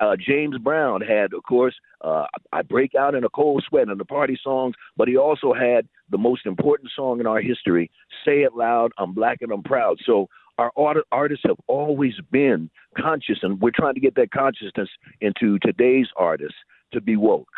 uh, 0.00 0.16
James 0.16 0.58
Brown 0.58 1.00
had, 1.00 1.32
of 1.32 1.42
course, 1.42 1.74
uh, 2.02 2.26
I 2.52 2.62
Break 2.62 2.94
Out 2.94 3.14
in 3.14 3.24
a 3.24 3.28
Cold 3.30 3.64
Sweat 3.68 3.88
and 3.88 3.98
the 3.98 4.04
party 4.04 4.38
songs, 4.42 4.74
but 4.96 5.08
he 5.08 5.16
also 5.16 5.52
had 5.52 5.88
the 6.10 6.18
most 6.18 6.46
important 6.46 6.90
song 6.94 7.20
in 7.20 7.26
our 7.26 7.40
history, 7.40 7.90
Say 8.24 8.42
It 8.42 8.54
Loud, 8.54 8.92
I'm 8.98 9.12
Black 9.12 9.38
and 9.40 9.52
I'm 9.52 9.62
Proud. 9.62 9.98
So 10.04 10.28
our 10.58 10.72
art- 10.76 11.06
artists 11.12 11.44
have 11.46 11.58
always 11.66 12.14
been 12.30 12.70
conscious, 12.96 13.38
and 13.42 13.60
we're 13.60 13.70
trying 13.74 13.94
to 13.94 14.00
get 14.00 14.14
that 14.16 14.30
consciousness 14.30 14.88
into 15.20 15.58
today's 15.60 16.08
artists 16.16 16.58
to 16.92 17.00
be 17.00 17.16
woke. 17.16 17.48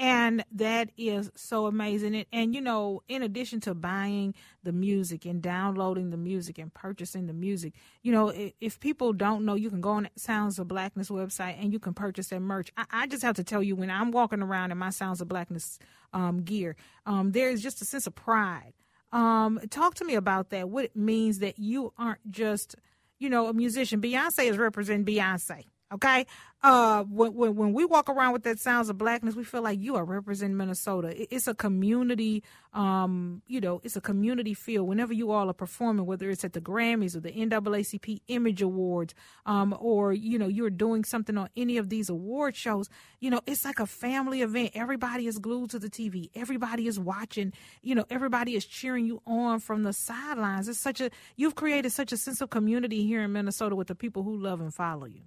And 0.00 0.44
that 0.52 0.90
is 0.96 1.28
so 1.34 1.66
amazing. 1.66 2.14
And, 2.14 2.26
and, 2.32 2.54
you 2.54 2.60
know, 2.60 3.02
in 3.08 3.20
addition 3.22 3.58
to 3.62 3.74
buying 3.74 4.32
the 4.62 4.70
music 4.70 5.24
and 5.24 5.42
downloading 5.42 6.10
the 6.10 6.16
music 6.16 6.56
and 6.58 6.72
purchasing 6.72 7.26
the 7.26 7.32
music, 7.32 7.72
you 8.02 8.12
know, 8.12 8.28
if, 8.28 8.52
if 8.60 8.78
people 8.78 9.12
don't 9.12 9.44
know, 9.44 9.54
you 9.54 9.70
can 9.70 9.80
go 9.80 9.90
on 9.90 10.08
Sounds 10.14 10.60
of 10.60 10.68
Blackness 10.68 11.08
website 11.08 11.60
and 11.60 11.72
you 11.72 11.80
can 11.80 11.94
purchase 11.94 12.28
their 12.28 12.38
merch. 12.38 12.70
I, 12.76 12.84
I 12.92 13.06
just 13.08 13.24
have 13.24 13.34
to 13.36 13.44
tell 13.44 13.60
you, 13.60 13.74
when 13.74 13.90
I'm 13.90 14.12
walking 14.12 14.40
around 14.40 14.70
in 14.70 14.78
my 14.78 14.90
Sounds 14.90 15.20
of 15.20 15.26
Blackness 15.26 15.80
um, 16.12 16.42
gear, 16.42 16.76
um, 17.04 17.32
there 17.32 17.50
is 17.50 17.60
just 17.60 17.82
a 17.82 17.84
sense 17.84 18.06
of 18.06 18.14
pride. 18.14 18.74
Um, 19.10 19.58
talk 19.68 19.94
to 19.96 20.04
me 20.04 20.14
about 20.14 20.50
that. 20.50 20.68
What 20.68 20.84
it 20.84 20.94
means 20.94 21.40
that 21.40 21.58
you 21.58 21.92
aren't 21.98 22.30
just, 22.30 22.76
you 23.18 23.28
know, 23.28 23.48
a 23.48 23.52
musician. 23.52 24.00
Beyonce 24.00 24.48
is 24.48 24.58
representing 24.58 25.04
Beyonce. 25.04 25.64
Okay. 25.90 26.26
Uh, 26.60 27.04
when, 27.04 27.32
when 27.34 27.54
when 27.54 27.72
we 27.72 27.84
walk 27.84 28.10
around 28.10 28.32
with 28.32 28.42
that 28.42 28.58
sounds 28.58 28.90
of 28.90 28.98
blackness, 28.98 29.36
we 29.36 29.44
feel 29.44 29.62
like 29.62 29.78
you 29.78 29.94
are 29.94 30.04
representing 30.04 30.56
Minnesota. 30.56 31.08
It, 31.08 31.28
it's 31.30 31.46
a 31.46 31.54
community, 31.54 32.42
um, 32.74 33.42
you 33.46 33.60
know, 33.60 33.80
it's 33.84 33.96
a 33.96 34.00
community 34.00 34.54
feel. 34.54 34.84
Whenever 34.84 35.12
you 35.12 35.30
all 35.30 35.48
are 35.48 35.54
performing, 35.54 36.04
whether 36.04 36.28
it's 36.28 36.44
at 36.44 36.54
the 36.54 36.60
Grammys 36.60 37.14
or 37.14 37.20
the 37.20 37.30
NAACP 37.30 38.22
Image 38.26 38.60
Awards, 38.60 39.14
um, 39.46 39.74
or 39.78 40.12
you 40.12 40.36
know, 40.36 40.48
you're 40.48 40.68
doing 40.68 41.04
something 41.04 41.38
on 41.38 41.48
any 41.56 41.78
of 41.78 41.88
these 41.88 42.10
award 42.10 42.56
shows, 42.56 42.90
you 43.20 43.30
know, 43.30 43.40
it's 43.46 43.64
like 43.64 43.78
a 43.78 43.86
family 43.86 44.42
event. 44.42 44.72
Everybody 44.74 45.28
is 45.28 45.38
glued 45.38 45.70
to 45.70 45.78
the 45.78 45.88
TV. 45.88 46.28
Everybody 46.34 46.88
is 46.88 46.98
watching. 46.98 47.52
You 47.82 47.94
know, 47.94 48.04
everybody 48.10 48.56
is 48.56 48.66
cheering 48.66 49.06
you 49.06 49.22
on 49.26 49.60
from 49.60 49.84
the 49.84 49.92
sidelines. 49.92 50.68
It's 50.68 50.80
such 50.80 51.00
a 51.00 51.10
you've 51.36 51.54
created 51.54 51.92
such 51.92 52.12
a 52.12 52.16
sense 52.16 52.40
of 52.40 52.50
community 52.50 53.06
here 53.06 53.22
in 53.22 53.32
Minnesota 53.32 53.76
with 53.76 53.86
the 53.86 53.94
people 53.94 54.24
who 54.24 54.36
love 54.36 54.60
and 54.60 54.74
follow 54.74 55.06
you. 55.06 55.22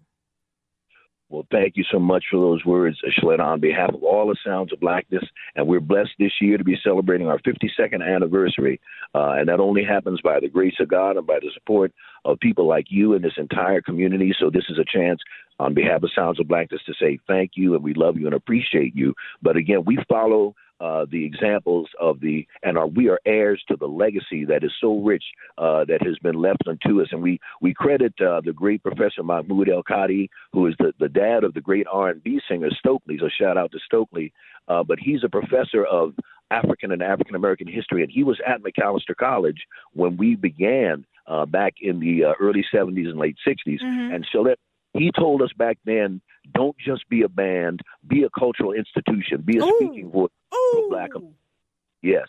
Well, 1.31 1.47
thank 1.50 1.77
you 1.77 1.85
so 1.89 1.97
much 1.97 2.25
for 2.29 2.41
those 2.41 2.65
words, 2.65 2.97
Sheletta, 3.17 3.39
on 3.39 3.61
behalf 3.61 3.93
of 3.93 4.03
all 4.03 4.27
the 4.27 4.35
Sounds 4.45 4.73
of 4.73 4.81
Blackness. 4.81 5.23
And 5.55 5.65
we're 5.65 5.79
blessed 5.79 6.11
this 6.19 6.33
year 6.41 6.57
to 6.57 6.63
be 6.63 6.75
celebrating 6.83 7.27
our 7.27 7.39
52nd 7.39 8.05
anniversary. 8.05 8.81
Uh, 9.15 9.35
and 9.38 9.47
that 9.47 9.61
only 9.61 9.85
happens 9.85 10.19
by 10.21 10.41
the 10.41 10.50
grace 10.50 10.75
of 10.81 10.89
God 10.89 11.15
and 11.15 11.25
by 11.25 11.39
the 11.39 11.50
support 11.53 11.93
of 12.25 12.38
people 12.41 12.67
like 12.67 12.88
you 12.89 13.13
and 13.13 13.23
this 13.23 13.38
entire 13.38 13.81
community. 13.81 14.33
So 14.38 14.50
this 14.50 14.65
is 14.67 14.77
a 14.77 14.83
chance 14.83 15.21
on 15.57 15.73
behalf 15.73 16.03
of 16.03 16.11
Sounds 16.13 16.38
of 16.38 16.50
Blackness 16.50 16.81
to 16.85 16.93
say 17.00 17.17
thank 17.27 17.51
you 17.55 17.75
and 17.75 17.83
we 17.83 17.93
love 17.93 18.17
you 18.17 18.25
and 18.25 18.35
appreciate 18.35 18.93
you. 18.93 19.13
But 19.41 19.55
again, 19.55 19.85
we 19.85 20.00
follow 20.09 20.53
uh, 20.81 21.05
the 21.09 21.23
examples 21.23 21.88
of 22.00 22.19
the 22.21 22.47
and 22.63 22.77
are 22.77 22.88
we 22.88 23.07
are 23.07 23.19
heirs 23.25 23.63
to 23.67 23.75
the 23.75 23.85
legacy 23.88 24.45
that 24.45 24.63
is 24.63 24.71
so 24.81 25.00
rich 25.00 25.23
uh, 25.57 25.85
that 25.85 26.01
has 26.01 26.17
been 26.19 26.35
left 26.35 26.63
unto 26.67 27.01
us, 27.01 27.09
and 27.11 27.21
we 27.21 27.39
we 27.61 27.73
credit 27.73 28.13
uh, 28.19 28.41
the 28.43 28.53
great 28.53 28.81
Professor 28.81 29.21
Mahmoud 29.23 29.69
El-Kati, 29.69 30.29
who 30.53 30.65
is 30.65 30.75
the, 30.79 30.93
the 31.00 31.09
dad 31.09 31.43
of 31.43 31.53
the 31.53 31.61
great 31.61 31.85
R 31.91 32.09
and 32.09 32.23
B 32.23 32.41
singer 32.50 32.69
Stokley. 32.71 33.19
So 33.19 33.29
shout 33.29 33.57
out 33.57 33.71
to 33.73 33.79
Stokley, 33.85 34.33
uh, 34.67 34.83
but 34.83 34.97
he's 35.00 35.23
a 35.23 35.29
professor 35.29 35.85
of 35.85 36.13
African 36.50 36.91
and 36.91 37.03
African 37.03 37.35
American 37.35 37.67
history, 37.67 38.01
and 38.01 38.11
he 38.11 38.23
was 38.23 38.39
at 38.45 38.61
Macalester 38.63 39.15
College 39.15 39.61
when 39.93 40.17
we 40.17 40.35
began 40.35 41.05
uh, 41.27 41.45
back 41.45 41.75
in 41.79 42.00
the 42.00 42.25
uh, 42.25 42.33
early 42.39 42.65
70s 42.73 43.07
and 43.07 43.19
late 43.19 43.38
60s, 43.47 43.81
mm-hmm. 43.81 44.13
and 44.13 44.27
so 44.31 44.43
that 44.43 44.57
he 44.93 45.12
told 45.12 45.41
us 45.41 45.51
back 45.53 45.77
then, 45.86 46.21
don't 46.53 46.75
just 46.77 47.07
be 47.10 47.21
a 47.21 47.29
band, 47.29 47.81
be 48.05 48.24
a 48.24 48.29
cultural 48.29 48.74
institution, 48.74 49.41
be 49.41 49.57
a 49.57 49.63
Ooh. 49.63 49.77
speaking 49.79 50.12
voice 50.12 50.31
for 50.51 50.89
black. 50.89 51.10
Yes. 52.01 52.27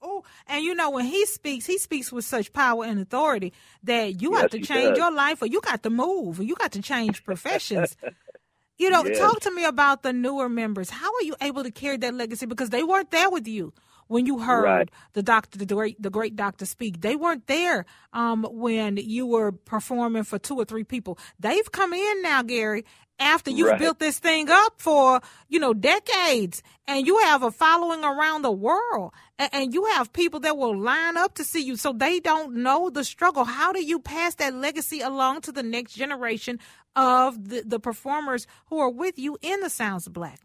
Oh, 0.00 0.22
and 0.46 0.64
you 0.64 0.74
know 0.74 0.90
when 0.90 1.04
he 1.06 1.26
speaks, 1.26 1.66
he 1.66 1.76
speaks 1.76 2.12
with 2.12 2.24
such 2.24 2.52
power 2.52 2.84
and 2.84 3.00
authority 3.00 3.52
that 3.82 4.22
you 4.22 4.32
yes, 4.32 4.42
have 4.42 4.50
to 4.52 4.60
change 4.60 4.96
your 4.96 5.10
life, 5.10 5.42
or 5.42 5.46
you 5.46 5.60
got 5.60 5.82
to 5.82 5.90
move, 5.90 6.38
or 6.38 6.44
you 6.44 6.54
got 6.54 6.72
to 6.72 6.82
change 6.82 7.24
professions. 7.24 7.96
you 8.78 8.90
know, 8.90 9.04
yes. 9.04 9.18
talk 9.18 9.40
to 9.40 9.50
me 9.50 9.64
about 9.64 10.04
the 10.04 10.12
newer 10.12 10.48
members. 10.48 10.88
How 10.88 11.08
are 11.08 11.22
you 11.22 11.34
able 11.40 11.64
to 11.64 11.72
carry 11.72 11.96
that 11.98 12.14
legacy? 12.14 12.46
Because 12.46 12.70
they 12.70 12.84
weren't 12.84 13.10
there 13.10 13.28
with 13.28 13.48
you 13.48 13.72
when 14.08 14.26
you 14.26 14.40
heard 14.40 14.64
right. 14.64 14.90
the 15.12 15.22
doctor, 15.22 15.58
the 15.58 15.66
great, 15.66 16.00
the 16.02 16.10
great 16.10 16.34
doctor 16.34 16.66
speak. 16.66 17.00
They 17.00 17.16
weren't 17.16 17.46
there 17.46 17.86
um, 18.12 18.46
when 18.50 18.96
you 18.96 19.26
were 19.26 19.52
performing 19.52 20.24
for 20.24 20.38
two 20.38 20.56
or 20.56 20.64
three 20.64 20.84
people. 20.84 21.18
They've 21.38 21.70
come 21.70 21.92
in 21.92 22.22
now, 22.22 22.42
Gary, 22.42 22.84
after 23.18 23.50
you've 23.50 23.68
right. 23.68 23.78
built 23.78 23.98
this 23.98 24.18
thing 24.18 24.48
up 24.50 24.80
for 24.80 25.20
you 25.48 25.58
know 25.58 25.74
decades 25.74 26.62
and 26.86 27.06
you 27.06 27.18
have 27.18 27.42
a 27.42 27.50
following 27.50 28.04
around 28.04 28.42
the 28.42 28.52
world 28.52 29.12
and, 29.38 29.50
and, 29.52 29.74
you 29.74 29.84
have 29.86 30.12
people 30.12 30.40
that 30.40 30.56
will 30.56 30.76
line 30.78 31.16
up 31.16 31.34
to 31.34 31.44
see 31.44 31.60
you 31.60 31.76
so 31.76 31.92
they 31.92 32.20
don't 32.20 32.54
know 32.54 32.90
the 32.90 33.04
struggle 33.04 33.44
how 33.44 33.72
do 33.72 33.82
you 33.84 33.98
pass 33.98 34.36
that 34.36 34.54
legacy 34.54 35.00
along 35.00 35.40
to 35.40 35.52
the 35.52 35.62
next 35.62 35.94
generation 35.94 36.58
of 36.96 37.48
the, 37.48 37.62
the 37.66 37.80
performers 37.80 38.46
who 38.66 38.78
are 38.78 38.90
with 38.90 39.18
you 39.18 39.36
in 39.42 39.60
the 39.60 39.70
sounds 39.70 40.06
of 40.06 40.12
black 40.12 40.40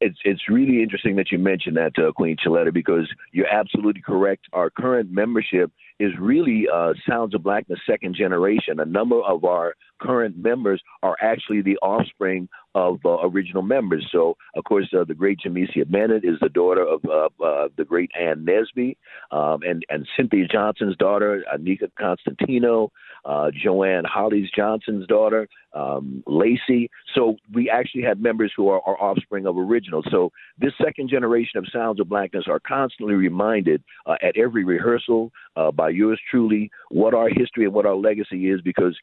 it's 0.00 0.18
it's 0.24 0.48
really 0.48 0.82
interesting 0.82 1.16
that 1.16 1.32
you 1.32 1.38
mentioned 1.38 1.76
that, 1.76 1.92
uh, 1.98 2.12
Queen 2.12 2.36
Sheletta, 2.36 2.72
because 2.72 3.08
you're 3.32 3.48
absolutely 3.48 4.02
correct. 4.02 4.46
Our 4.52 4.70
current 4.70 5.10
membership 5.10 5.72
is 5.98 6.12
really 6.20 6.66
uh, 6.72 6.94
Sounds 7.08 7.34
of 7.34 7.42
Blackness 7.42 7.80
second 7.88 8.14
generation. 8.14 8.80
A 8.80 8.84
number 8.84 9.20
of 9.20 9.44
our 9.44 9.74
current 10.00 10.36
members 10.36 10.80
are 11.02 11.16
actually 11.20 11.62
the 11.62 11.76
offspring 11.78 12.48
of 12.78 13.00
uh, 13.04 13.26
original 13.26 13.62
members. 13.62 14.06
So, 14.12 14.36
of 14.56 14.64
course, 14.64 14.88
uh, 14.96 15.04
the 15.04 15.14
great 15.14 15.40
Jamecia 15.44 15.90
Bennett 15.90 16.24
is 16.24 16.36
the 16.40 16.48
daughter 16.48 16.86
of 16.86 17.04
uh, 17.04 17.44
uh, 17.44 17.68
the 17.76 17.84
great 17.84 18.10
Ann 18.18 18.46
Nesby, 18.46 18.96
um, 19.30 19.62
and 19.62 19.84
and 19.88 20.06
Cynthia 20.16 20.46
Johnson's 20.46 20.96
daughter, 20.96 21.44
Anika 21.52 21.90
Constantino, 21.98 22.90
uh, 23.24 23.50
Joanne 23.50 24.04
Hollis 24.04 24.48
Johnson's 24.54 25.06
daughter, 25.06 25.48
um, 25.72 26.22
Lacey. 26.26 26.88
So 27.14 27.36
we 27.52 27.68
actually 27.68 28.02
have 28.02 28.20
members 28.20 28.52
who 28.56 28.68
are, 28.68 28.80
are 28.86 29.00
offspring 29.00 29.46
of 29.46 29.56
originals. 29.58 30.06
So 30.10 30.30
this 30.58 30.72
second 30.82 31.10
generation 31.10 31.58
of 31.58 31.66
Sounds 31.72 32.00
of 32.00 32.08
Blackness 32.08 32.44
are 32.46 32.60
constantly 32.60 33.14
reminded 33.14 33.82
uh, 34.06 34.16
at 34.22 34.36
every 34.36 34.64
rehearsal 34.64 35.32
by 35.74 35.88
yours 35.88 36.20
truly 36.30 36.70
what 36.90 37.14
our 37.14 37.28
history 37.28 37.64
and 37.64 37.74
what 37.74 37.84
our 37.84 37.96
legacy 37.96 38.48
is 38.48 38.60
because 38.60 38.96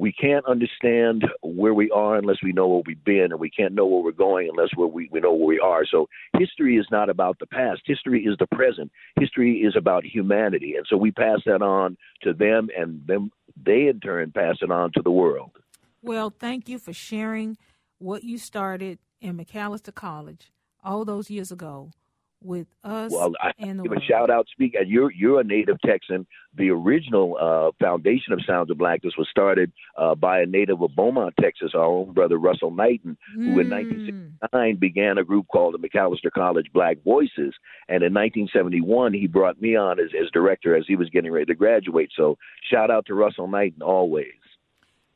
we 0.00 0.12
can't 0.12 0.46
understand 0.46 1.26
where 1.42 1.74
we 1.74 1.90
are 1.90 2.16
unless 2.16 2.38
we 2.42 2.52
know 2.52 2.66
where 2.66 2.82
we've 2.86 3.04
been, 3.04 3.32
and 3.32 3.38
we 3.38 3.50
can't 3.50 3.74
know 3.74 3.84
where 3.84 4.02
we're 4.02 4.12
going 4.12 4.48
unless 4.48 4.70
we, 4.74 5.10
we 5.12 5.20
know 5.20 5.34
where 5.34 5.46
we 5.46 5.60
are. 5.60 5.84
So 5.84 6.08
history 6.38 6.78
is 6.78 6.86
not 6.90 7.10
about 7.10 7.38
the 7.38 7.46
past. 7.46 7.82
History 7.84 8.24
is 8.24 8.34
the 8.38 8.46
present. 8.46 8.90
History 9.18 9.58
is 9.58 9.76
about 9.76 10.06
humanity, 10.06 10.74
and 10.76 10.86
so 10.88 10.96
we 10.96 11.10
pass 11.10 11.40
that 11.44 11.60
on 11.60 11.98
to 12.22 12.32
them, 12.32 12.70
and 12.74 13.06
them 13.06 13.30
they 13.62 13.88
in 13.88 14.00
turn 14.00 14.32
pass 14.32 14.56
it 14.62 14.70
on 14.70 14.90
to 14.92 15.02
the 15.02 15.10
world. 15.10 15.50
Well, 16.00 16.30
thank 16.30 16.66
you 16.66 16.78
for 16.78 16.94
sharing 16.94 17.58
what 17.98 18.24
you 18.24 18.38
started 18.38 18.98
in 19.20 19.36
Macalester 19.36 19.94
College 19.94 20.50
all 20.82 21.04
those 21.04 21.28
years 21.28 21.52
ago 21.52 21.90
with 22.42 22.66
us. 22.84 23.12
Well, 23.12 23.32
I 23.40 23.52
and 23.58 23.82
give 23.82 23.92
a 23.92 24.00
shout 24.00 24.30
out. 24.30 24.46
Speak, 24.50 24.74
and 24.74 24.88
you're 24.88 25.12
you're 25.12 25.40
a 25.40 25.44
native 25.44 25.80
Texan. 25.82 26.26
The 26.56 26.70
original 26.70 27.36
uh, 27.40 27.70
foundation 27.84 28.32
of 28.32 28.40
Sounds 28.46 28.70
of 28.70 28.78
Blackness 28.78 29.14
was 29.16 29.28
started 29.30 29.72
uh, 29.96 30.14
by 30.14 30.40
a 30.40 30.46
native 30.46 30.82
of 30.82 30.94
Beaumont, 30.96 31.34
Texas, 31.40 31.72
our 31.74 31.84
own 31.84 32.12
brother 32.12 32.38
Russell 32.38 32.70
Knighton, 32.70 33.16
mm. 33.36 33.52
who 33.52 33.60
in 33.60 33.70
1969 33.70 34.74
hmm. 34.74 34.78
began 34.78 35.18
a 35.18 35.24
group 35.24 35.46
called 35.48 35.74
the 35.74 35.88
Macalester 35.88 36.30
College 36.32 36.66
Black 36.72 37.02
Voices, 37.04 37.54
and 37.88 38.02
in 38.02 38.12
1971 38.14 39.12
he 39.14 39.26
brought 39.26 39.60
me 39.60 39.76
on 39.76 40.00
as, 40.00 40.10
as 40.20 40.30
director 40.32 40.74
as 40.74 40.84
he 40.86 40.96
was 40.96 41.08
getting 41.10 41.30
ready 41.30 41.46
to 41.46 41.54
graduate. 41.54 42.10
So 42.16 42.36
shout 42.70 42.90
out 42.90 43.06
to 43.06 43.14
Russell 43.14 43.48
Knighton 43.48 43.82
always. 43.82 44.32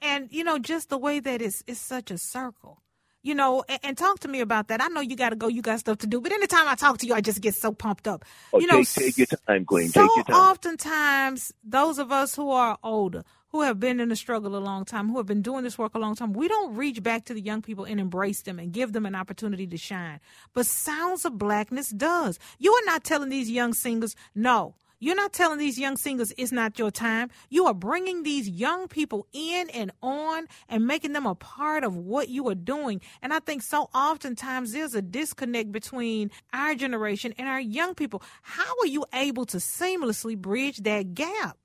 And 0.00 0.28
you 0.30 0.44
know, 0.44 0.58
just 0.58 0.90
the 0.90 0.98
way 0.98 1.18
that 1.20 1.40
it's 1.40 1.64
it's 1.66 1.80
such 1.80 2.10
a 2.10 2.18
circle 2.18 2.83
you 3.24 3.34
know, 3.34 3.64
and, 3.68 3.80
and, 3.82 3.98
talk 3.98 4.20
to 4.20 4.28
me 4.28 4.40
about 4.40 4.68
that. 4.68 4.82
I 4.82 4.88
know 4.88 5.00
you 5.00 5.16
got 5.16 5.30
to 5.30 5.36
go, 5.36 5.48
you 5.48 5.62
got 5.62 5.80
stuff 5.80 5.98
to 5.98 6.06
do, 6.06 6.20
but 6.20 6.30
anytime 6.30 6.68
I 6.68 6.74
talk 6.74 6.98
to 6.98 7.06
you, 7.06 7.14
I 7.14 7.22
just 7.22 7.40
get 7.40 7.54
so 7.54 7.72
pumped 7.72 8.06
up. 8.06 8.24
Oh, 8.52 8.60
you 8.60 8.66
know, 8.66 8.84
take, 8.84 9.16
take 9.16 9.18
your 9.18 9.26
time, 9.48 9.64
Queen. 9.64 9.88
So 9.88 10.02
take 10.02 10.16
your 10.16 10.24
time. 10.24 10.36
oftentimes, 10.36 11.52
those 11.64 11.98
of 11.98 12.12
us 12.12 12.36
who 12.36 12.50
are 12.50 12.78
older, 12.84 13.24
who 13.48 13.62
have 13.62 13.80
been 13.80 13.98
in 13.98 14.10
the 14.10 14.16
struggle 14.16 14.54
a 14.56 14.58
long 14.58 14.84
time, 14.84 15.08
who 15.08 15.16
have 15.16 15.26
been 15.26 15.40
doing 15.40 15.64
this 15.64 15.78
work 15.78 15.94
a 15.94 15.98
long 15.98 16.14
time, 16.14 16.34
we 16.34 16.48
don't 16.48 16.76
reach 16.76 17.02
back 17.02 17.24
to 17.24 17.34
the 17.34 17.40
young 17.40 17.62
people 17.62 17.84
and 17.84 17.98
embrace 17.98 18.42
them 18.42 18.58
and 18.58 18.72
give 18.72 18.92
them 18.92 19.06
an 19.06 19.14
opportunity 19.14 19.66
to 19.66 19.78
shine. 19.78 20.20
But 20.52 20.66
Sounds 20.66 21.24
of 21.24 21.38
Blackness 21.38 21.88
does. 21.90 22.38
You 22.58 22.72
are 22.72 22.84
not 22.84 23.04
telling 23.04 23.30
these 23.30 23.50
young 23.50 23.72
singers, 23.72 24.14
no, 24.34 24.74
you're 25.00 25.16
not 25.16 25.32
telling 25.32 25.58
these 25.58 25.78
young 25.78 25.96
singers 25.96 26.32
it's 26.38 26.52
not 26.52 26.78
your 26.78 26.90
time. 26.90 27.30
You 27.50 27.66
are 27.66 27.74
bringing 27.74 28.22
these 28.22 28.48
young 28.48 28.88
people 28.88 29.26
in 29.32 29.70
and 29.70 29.90
on 30.02 30.46
and 30.68 30.86
making 30.86 31.12
them 31.12 31.26
a 31.26 31.34
part 31.34 31.84
of 31.84 31.96
what 31.96 32.28
you 32.28 32.48
are 32.48 32.54
doing. 32.54 33.00
And 33.22 33.32
I 33.32 33.40
think 33.40 33.62
so 33.62 33.88
oftentimes 33.94 34.72
there's 34.72 34.94
a 34.94 35.02
disconnect 35.02 35.72
between 35.72 36.30
our 36.52 36.74
generation 36.74 37.34
and 37.38 37.48
our 37.48 37.60
young 37.60 37.94
people. 37.94 38.22
How 38.42 38.72
are 38.82 38.86
you 38.86 39.04
able 39.12 39.44
to 39.46 39.58
seamlessly 39.58 40.36
bridge 40.36 40.78
that 40.78 41.14
gap? 41.14 41.58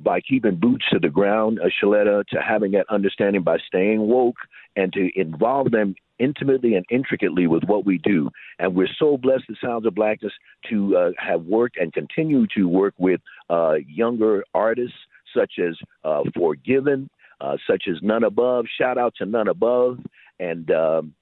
by 0.00 0.20
keeping 0.20 0.54
boots 0.54 0.84
to 0.92 0.98
the 0.98 1.08
ground, 1.08 1.58
a 1.58 1.68
Sheletta, 1.68 2.24
to 2.28 2.40
having 2.40 2.72
that 2.72 2.86
understanding 2.88 3.42
by 3.42 3.58
staying 3.66 4.00
woke 4.00 4.36
and 4.76 4.92
to 4.92 5.10
involve 5.18 5.70
them 5.72 5.94
intimately 6.18 6.74
and 6.74 6.84
intricately 6.90 7.46
with 7.46 7.64
what 7.64 7.84
we 7.84 7.98
do. 7.98 8.30
And 8.58 8.74
we're 8.74 8.88
so 8.98 9.16
blessed 9.16 9.44
at 9.48 9.56
Sounds 9.62 9.86
of 9.86 9.94
Blackness 9.94 10.32
to 10.70 10.96
uh, 10.96 11.10
have 11.18 11.42
worked 11.44 11.76
and 11.76 11.92
continue 11.92 12.46
to 12.56 12.68
work 12.68 12.94
with 12.98 13.20
uh, 13.50 13.74
younger 13.86 14.44
artists 14.54 14.96
such 15.36 15.54
as 15.58 15.76
uh, 16.04 16.22
Forgiven, 16.34 17.08
uh, 17.40 17.56
such 17.68 17.84
as 17.88 17.96
None 18.02 18.24
Above. 18.24 18.66
Shout 18.78 18.98
out 18.98 19.14
to 19.18 19.26
None 19.26 19.48
Above. 19.48 19.98
And 20.40 20.70
um, 20.70 21.14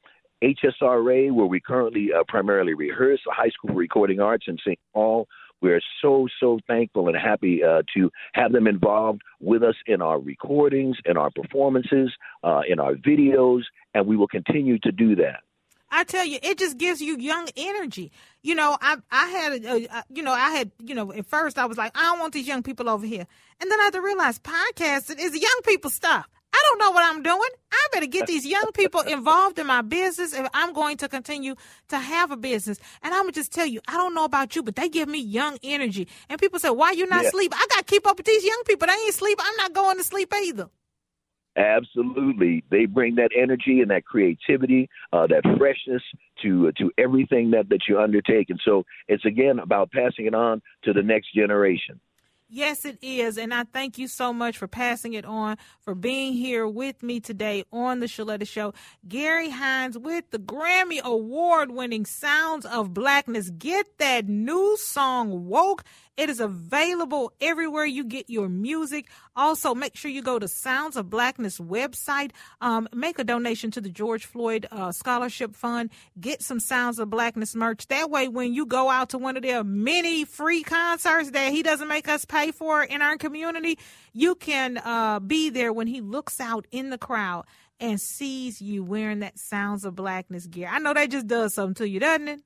HSRA, 0.43 1.33
where 1.33 1.47
we 1.47 1.61
currently 1.61 2.11
uh, 2.13 2.23
primarily 2.29 2.75
rehearse, 2.75 3.21
High 3.27 3.51
School 3.51 3.75
Recording 3.75 4.21
Arts 4.21 4.47
in 4.49 4.59
St. 4.59 4.79
Paul, 4.93 5.27
we're 5.63 5.81
so, 6.03 6.29
so 6.41 6.59
thankful 6.67 7.09
and 7.09 7.17
happy 7.17 7.63
uh, 7.65 7.83
to 7.95 8.11
have 8.35 8.53
them 8.53 8.67
involved 8.67 9.23
with 9.41 9.63
us 9.63 9.75
in 9.87 10.03
our 10.03 10.21
recordings, 10.21 10.97
in 11.05 11.17
our 11.17 11.31
performances, 11.31 12.13
uh, 12.45 12.61
in 12.69 12.79
our 12.79 12.95
videos, 12.95 13.63
and 13.95 14.07
we 14.07 14.17
will 14.17 14.29
continue 14.29 14.79
to 14.81 14.93
do 14.93 15.17
that. 15.17 15.41
I 15.91 16.05
tell 16.05 16.25
you, 16.25 16.39
it 16.43 16.59
just 16.59 16.79
gives 16.79 17.01
you 17.01 17.17
young 17.17 17.49
energy. 17.57 18.11
You 18.43 18.55
know, 18.55 18.77
I 18.81 18.97
I 19.11 19.29
had, 19.29 19.65
a, 19.65 20.05
you 20.13 20.23
know, 20.23 20.33
I 20.33 20.51
had, 20.51 20.73
you 20.85 20.95
know, 20.95 21.13
at 21.13 21.27
first 21.27 21.59
I 21.59 21.67
was 21.67 21.79
like, 21.79 21.97
I 21.97 22.03
don't 22.03 22.19
want 22.19 22.35
these 22.35 22.47
young 22.47 22.63
people 22.63 22.89
over 22.89 23.07
here, 23.07 23.27
and 23.61 23.71
then 23.71 23.81
I 23.81 23.85
had 23.85 23.93
to 23.95 24.01
realize 24.01 24.39
podcasting 24.41 25.19
is 25.21 25.41
young 25.41 25.61
people 25.65 25.91
stuff. 25.91 26.29
I 26.67 26.69
don't 26.71 26.79
know 26.79 26.91
what 26.91 27.05
I'm 27.05 27.23
doing. 27.23 27.51
I 27.71 27.89
better 27.93 28.07
get 28.07 28.27
these 28.27 28.45
young 28.45 28.71
people 28.75 29.01
involved 29.07 29.59
in 29.59 29.67
my 29.67 29.83
business 29.83 30.33
if 30.33 30.49
I'm 30.53 30.73
going 30.73 30.97
to 30.99 31.09
continue 31.09 31.55
to 31.89 31.99
have 31.99 32.31
a 32.33 32.37
business. 32.37 32.79
And 33.03 33.15
I'm 33.15 33.23
gonna 33.23 33.33
just 33.33 33.53
tell 33.53 33.67
you, 33.67 33.81
I 33.87 33.93
don't 33.93 34.15
know 34.15 34.25
about 34.25 34.57
you, 34.57 34.63
but 34.63 34.75
they 34.75 34.89
give 34.89 35.09
me 35.09 35.21
young 35.21 35.59
energy. 35.63 36.09
And 36.29 36.41
people 36.41 36.59
say, 36.59 36.71
"Why 36.71 36.91
you 36.91 37.07
not 37.07 37.25
yeah. 37.25 37.31
sleep?" 37.31 37.53
I 37.55 37.67
got 37.71 37.79
to 37.79 37.85
keep 37.85 38.07
up 38.07 38.17
with 38.17 38.27
these 38.27 38.45
young 38.45 38.63
people. 38.67 38.89
They 38.89 38.95
ain't 38.95 39.15
sleep. 39.15 39.39
I'm 39.41 39.57
not 39.57 39.73
going 39.73 39.97
to 39.99 40.05
sleep 40.05 40.33
either. 40.35 40.69
Absolutely, 41.57 42.65
they 42.71 42.85
bring 42.85 43.15
that 43.15 43.31
energy 43.35 43.81
and 43.81 43.91
that 43.91 44.05
creativity, 44.05 44.91
uh, 45.13 45.27
that 45.29 45.43
freshness 45.57 46.03
to 46.43 46.69
uh, 46.69 46.73
to 46.79 46.91
everything 46.99 47.53
that 47.53 47.69
that 47.69 47.83
you 47.89 48.01
undertake. 48.01 48.51
And 48.51 48.61
so 48.65 48.85
it's 49.07 49.25
again 49.25 49.61
about 49.61 49.93
passing 49.93 50.27
it 50.27 50.35
on 50.35 50.61
to 50.83 50.93
the 50.93 51.03
next 51.03 51.33
generation. 51.33 52.01
Yes, 52.49 52.85
it 52.85 52.99
is. 53.03 53.39
And 53.39 53.53
I 53.53 53.65
thank 53.65 53.99
you 53.99 54.07
so 54.07 54.33
much 54.33 54.57
for 54.57 54.69
passing 54.69 55.15
it 55.15 55.25
on, 55.25 55.59
for 55.81 55.97
being 55.97 56.33
here 56.33 56.67
with 56.67 57.03
me 57.03 57.19
today 57.19 57.65
on 57.73 57.99
the 57.99 58.07
Sheletta 58.07 58.47
Show. 58.47 58.73
Gary 59.09 59.51
Hines 59.51 59.99
with 59.99 60.31
the 60.31 60.39
Grammy 60.39 61.03
Award 61.03 61.73
winning 61.73 62.07
Sounds 62.07 62.65
of 62.65 62.95
Blackness. 62.95 63.51
Get 63.51 63.99
that 63.99 64.29
new 64.29 64.77
song, 64.79 65.47
Woke. 65.47 65.83
It 66.17 66.31
is 66.31 66.41
available 66.41 67.33
everywhere 67.43 67.85
you 67.85 68.03
get 68.03 68.31
your 68.31 68.49
music. 68.49 69.09
Also, 69.35 69.75
make 69.75 69.97
sure 69.97 70.11
you 70.11 70.23
go 70.23 70.39
to 70.39 70.49
Sounds 70.49 70.97
of 70.97 71.11
Blackness 71.11 71.59
website. 71.59 72.31
Um, 72.63 72.89
make 72.95 73.19
a 73.19 73.25
donation 73.25 73.71
to 73.73 73.83
the 73.83 73.91
George 73.91 74.25
Floyd 74.25 74.67
uh, 74.71 74.93
Scholarship 74.93 75.55
Fund. 75.55 75.91
Get 76.19 76.43
some 76.43 76.59
Sounds 76.59 76.99
of 76.99 77.11
Blackness 77.11 77.55
merch. 77.55 77.87
That 77.89 78.11
way, 78.11 78.29
when 78.29 78.55
you 78.55 78.65
go 78.65 78.89
out 78.89 79.11
to 79.11 79.19
one 79.19 79.37
of 79.37 79.43
their 79.43 79.63
many 79.63 80.25
free 80.25 80.63
concerts 80.63 81.33
that 81.33 81.53
he 81.53 81.63
doesn't 81.63 81.89
make 81.89 82.09
us 82.09 82.25
pay 82.25 82.51
for 82.51 82.83
in 82.83 83.03
our 83.03 83.19
community, 83.19 83.79
you 84.15 84.37
can 84.37 84.79
uh, 84.79 85.21
be 85.21 85.51
there 85.51 85.73
when 85.73 85.87
he 85.87 86.01
looks 86.01 86.41
out 86.41 86.67
in 86.71 86.89
the 86.89 86.99
crowd 86.99 87.45
and 87.79 88.01
sees 88.01 88.63
you 88.63 88.83
wearing 88.83 89.19
that 89.19 89.39
Sounds 89.39 89.85
of 89.85 89.95
Blackness 89.95 90.47
gear. 90.47 90.69
I 90.73 90.79
know 90.79 90.95
that 90.95 91.11
just 91.11 91.27
does 91.27 91.53
something 91.53 91.75
to 91.75 91.89
you, 91.89 92.01
doesn't 92.01 92.29
it? 92.29 92.41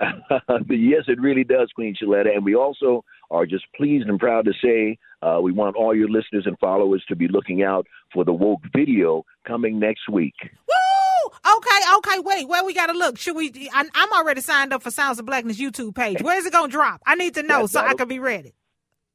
yes, 0.68 1.04
it 1.08 1.20
really 1.20 1.44
does, 1.44 1.70
Queen 1.74 1.94
Sheletta. 1.94 2.34
And 2.34 2.44
we 2.44 2.54
also 2.54 3.04
are 3.30 3.46
just 3.46 3.64
pleased 3.76 4.08
and 4.08 4.18
proud 4.18 4.46
to 4.46 4.52
say 4.62 4.98
uh, 5.22 5.40
we 5.42 5.52
want 5.52 5.76
all 5.76 5.94
your 5.94 6.08
listeners 6.08 6.44
and 6.46 6.58
followers 6.58 7.04
to 7.08 7.16
be 7.16 7.28
looking 7.28 7.62
out 7.62 7.86
for 8.12 8.24
the 8.24 8.32
woke 8.32 8.62
video 8.74 9.24
coming 9.46 9.78
next 9.78 10.08
week. 10.10 10.34
Woo! 10.42 11.30
Okay, 11.56 11.96
okay, 11.96 12.18
wait, 12.20 12.48
where 12.48 12.64
we 12.64 12.74
gotta 12.74 12.92
look? 12.92 13.18
Should 13.18 13.36
we? 13.36 13.70
I, 13.72 13.84
am 13.94 14.12
already 14.12 14.40
signed 14.40 14.72
up 14.72 14.82
for 14.82 14.90
Sounds 14.90 15.18
of 15.18 15.26
Blackness 15.26 15.60
YouTube 15.60 15.94
page. 15.94 16.22
Where 16.22 16.38
is 16.38 16.46
it 16.46 16.52
gonna 16.52 16.68
drop? 16.68 17.02
I 17.06 17.14
need 17.14 17.34
to 17.34 17.42
know 17.42 17.66
so 17.68 17.80
I 17.80 17.94
can 17.94 18.08
be 18.08 18.18
ready. 18.18 18.54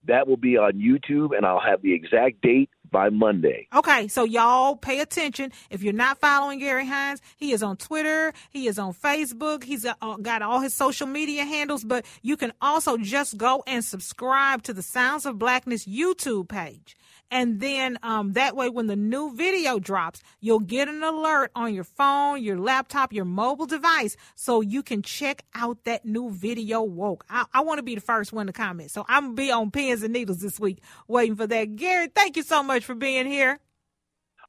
That 0.05 0.27
will 0.27 0.37
be 0.37 0.55
on 0.55 0.73
YouTube, 0.73 1.35
and 1.35 1.45
I'll 1.45 1.59
have 1.59 1.81
the 1.81 1.93
exact 1.93 2.41
date 2.41 2.69
by 2.89 3.09
Monday. 3.09 3.67
Okay, 3.73 4.07
so 4.07 4.23
y'all 4.23 4.75
pay 4.75 4.99
attention. 4.99 5.51
If 5.69 5.83
you're 5.83 5.93
not 5.93 6.19
following 6.19 6.59
Gary 6.59 6.87
Hines, 6.87 7.21
he 7.37 7.51
is 7.51 7.61
on 7.61 7.77
Twitter, 7.77 8.33
he 8.49 8.67
is 8.67 8.79
on 8.79 8.93
Facebook, 8.93 9.63
He's 9.63 9.85
got 10.21 10.41
all 10.41 10.59
his 10.59 10.73
social 10.73 11.07
media 11.07 11.43
handles, 11.43 11.83
but 11.83 12.05
you 12.21 12.37
can 12.37 12.53
also 12.61 12.97
just 12.97 13.37
go 13.37 13.63
and 13.67 13.83
subscribe 13.83 14.63
to 14.63 14.73
the 14.73 14.81
Sounds 14.81 15.25
of 15.25 15.37
Blackness 15.39 15.85
YouTube 15.85 16.47
page. 16.47 16.95
And 17.31 17.59
then 17.59 17.97
um, 18.03 18.33
that 18.33 18.55
way, 18.55 18.69
when 18.69 18.87
the 18.87 18.95
new 18.95 19.35
video 19.35 19.79
drops, 19.79 20.21
you'll 20.39 20.59
get 20.59 20.87
an 20.87 21.03
alert 21.03 21.51
on 21.55 21.73
your 21.73 21.83
phone, 21.83 22.41
your 22.43 22.57
laptop, 22.57 23.11
your 23.11 23.25
mobile 23.25 23.65
device, 23.65 24.15
so 24.35 24.61
you 24.61 24.83
can 24.83 25.01
check 25.01 25.43
out 25.53 25.83
that 25.85 26.05
new 26.05 26.29
video 26.29 26.81
woke. 26.83 27.25
I, 27.29 27.45
I 27.53 27.61
want 27.61 27.79
to 27.79 27.83
be 27.83 27.95
the 27.95 28.01
first 28.01 28.31
one 28.31 28.47
to 28.47 28.53
comment. 28.53 28.91
So 28.91 29.05
I'm 29.07 29.23
going 29.23 29.35
to 29.35 29.41
be 29.41 29.51
on 29.51 29.71
pins 29.71 30.03
and 30.03 30.13
needles 30.13 30.39
this 30.39 30.59
week 30.59 30.81
waiting 31.07 31.35
for 31.35 31.47
that. 31.47 31.75
Gary, 31.75 32.07
thank 32.13 32.37
you 32.37 32.43
so 32.43 32.63
much 32.63 32.85
for 32.85 32.95
being 32.95 33.25
here. 33.25 33.59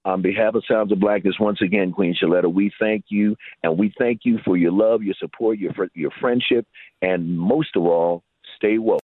On 0.04 0.22
behalf 0.22 0.54
of 0.54 0.62
Sounds 0.70 0.92
of 0.92 1.00
Blackness, 1.00 1.34
once 1.40 1.60
again, 1.60 1.90
Queen 1.90 2.14
Sheletta, 2.14 2.52
we 2.52 2.70
thank 2.78 3.06
you 3.08 3.34
and 3.64 3.76
we 3.76 3.92
thank 3.98 4.20
you 4.22 4.38
for 4.44 4.56
your 4.56 4.70
love, 4.70 5.02
your 5.02 5.16
support, 5.18 5.58
your 5.58 5.72
your 5.94 6.12
friendship, 6.20 6.64
and 7.02 7.36
most 7.36 7.70
of 7.74 7.82
all, 7.82 8.22
stay 8.56 8.78
woke. 8.78 9.00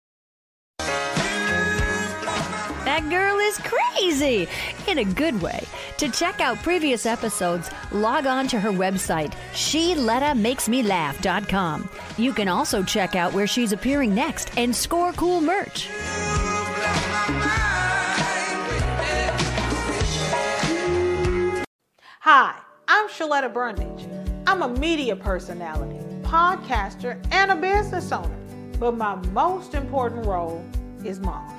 That 2.99 3.09
girl 3.09 3.39
is 3.39 3.57
crazy 3.59 4.49
in 4.85 4.97
a 4.97 5.05
good 5.05 5.41
way. 5.41 5.63
To 5.99 6.09
check 6.09 6.41
out 6.41 6.57
previous 6.57 7.05
episodes, 7.05 7.71
log 7.93 8.25
on 8.25 8.49
to 8.49 8.59
her 8.59 8.71
website, 8.71 9.31
SheLettaMakesMeLaugh.com. 9.53 11.89
You 12.17 12.33
can 12.33 12.49
also 12.49 12.83
check 12.83 13.15
out 13.15 13.31
where 13.31 13.47
she's 13.47 13.71
appearing 13.71 14.13
next 14.13 14.51
and 14.57 14.75
score 14.75 15.13
cool 15.13 15.39
merch. 15.39 15.88
Hi, 22.19 22.59
I'm 22.89 23.07
Sheletta 23.07 23.53
Brundage. 23.53 24.09
I'm 24.45 24.62
a 24.62 24.67
media 24.67 25.15
personality, 25.15 26.05
podcaster, 26.21 27.25
and 27.31 27.49
a 27.49 27.55
business 27.55 28.12
owner. 28.12 28.35
But 28.77 28.97
my 28.97 29.15
most 29.31 29.73
important 29.73 30.25
role 30.25 30.62
is 31.05 31.21
mom. 31.21 31.58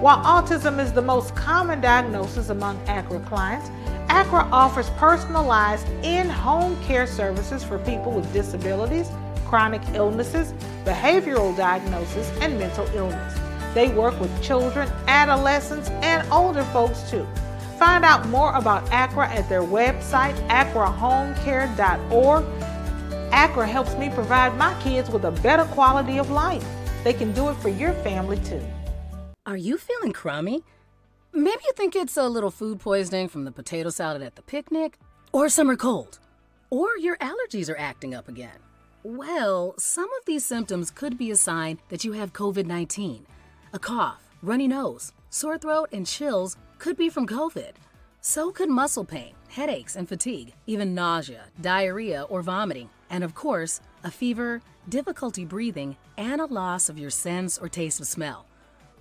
While 0.00 0.18
autism 0.24 0.78
is 0.78 0.92
the 0.92 1.02
most 1.02 1.34
common 1.34 1.80
diagnosis 1.80 2.48
among 2.48 2.78
ACRA 2.86 3.20
clients, 3.26 3.70
ACRA 4.08 4.48
offers 4.52 4.90
personalized 4.90 5.88
in 6.02 6.28
home 6.28 6.76
care 6.82 7.06
services 7.06 7.62
for 7.64 7.78
people 7.78 8.12
with 8.12 8.32
disabilities, 8.32 9.08
chronic 9.46 9.82
illnesses, 9.94 10.52
behavioral 10.84 11.56
diagnosis, 11.56 12.30
and 12.40 12.58
mental 12.58 12.86
illness. 12.94 13.38
They 13.74 13.88
work 13.88 14.18
with 14.20 14.42
children, 14.42 14.88
adolescents, 15.06 15.88
and 16.02 16.30
older 16.30 16.64
folks 16.64 17.10
too. 17.10 17.26
Find 17.78 18.04
out 18.04 18.28
more 18.28 18.54
about 18.54 18.84
ACRA 18.90 19.28
at 19.28 19.48
their 19.48 19.62
website, 19.62 20.34
acrahomecare.org. 20.48 22.44
ACRA 23.32 23.66
helps 23.66 23.94
me 23.96 24.10
provide 24.10 24.56
my 24.56 24.78
kids 24.82 25.10
with 25.10 25.24
a 25.24 25.30
better 25.30 25.64
quality 25.72 26.18
of 26.18 26.30
life. 26.30 26.64
They 27.02 27.14
can 27.14 27.32
do 27.32 27.48
it 27.48 27.54
for 27.56 27.70
your 27.70 27.92
family 27.94 28.38
too. 28.40 28.62
Are 29.44 29.56
you 29.56 29.76
feeling 29.76 30.12
crummy? 30.12 30.62
Maybe 31.32 31.62
you 31.64 31.72
think 31.74 31.96
it's 31.96 32.16
a 32.16 32.28
little 32.28 32.52
food 32.52 32.78
poisoning 32.78 33.26
from 33.26 33.42
the 33.42 33.50
potato 33.50 33.90
salad 33.90 34.22
at 34.22 34.36
the 34.36 34.42
picnic, 34.42 35.00
or 35.32 35.46
a 35.46 35.50
summer 35.50 35.74
cold, 35.74 36.20
or 36.70 36.96
your 36.96 37.16
allergies 37.16 37.68
are 37.68 37.76
acting 37.76 38.14
up 38.14 38.28
again. 38.28 38.56
Well, 39.02 39.74
some 39.78 40.04
of 40.04 40.24
these 40.26 40.44
symptoms 40.44 40.92
could 40.92 41.18
be 41.18 41.32
a 41.32 41.36
sign 41.36 41.80
that 41.88 42.04
you 42.04 42.12
have 42.12 42.32
COVID 42.32 42.66
19. 42.66 43.26
A 43.72 43.78
cough, 43.80 44.22
runny 44.42 44.68
nose, 44.68 45.12
sore 45.30 45.58
throat, 45.58 45.88
and 45.90 46.06
chills 46.06 46.56
could 46.78 46.96
be 46.96 47.08
from 47.08 47.26
COVID. 47.26 47.72
So 48.20 48.52
could 48.52 48.68
muscle 48.68 49.04
pain, 49.04 49.34
headaches, 49.48 49.96
and 49.96 50.08
fatigue, 50.08 50.52
even 50.68 50.94
nausea, 50.94 51.46
diarrhea, 51.60 52.22
or 52.28 52.42
vomiting, 52.42 52.90
and 53.10 53.24
of 53.24 53.34
course, 53.34 53.80
a 54.04 54.10
fever, 54.12 54.62
difficulty 54.88 55.44
breathing, 55.44 55.96
and 56.16 56.40
a 56.40 56.46
loss 56.46 56.88
of 56.88 56.96
your 56.96 57.10
sense 57.10 57.58
or 57.58 57.68
taste 57.68 57.98
of 57.98 58.06
smell. 58.06 58.46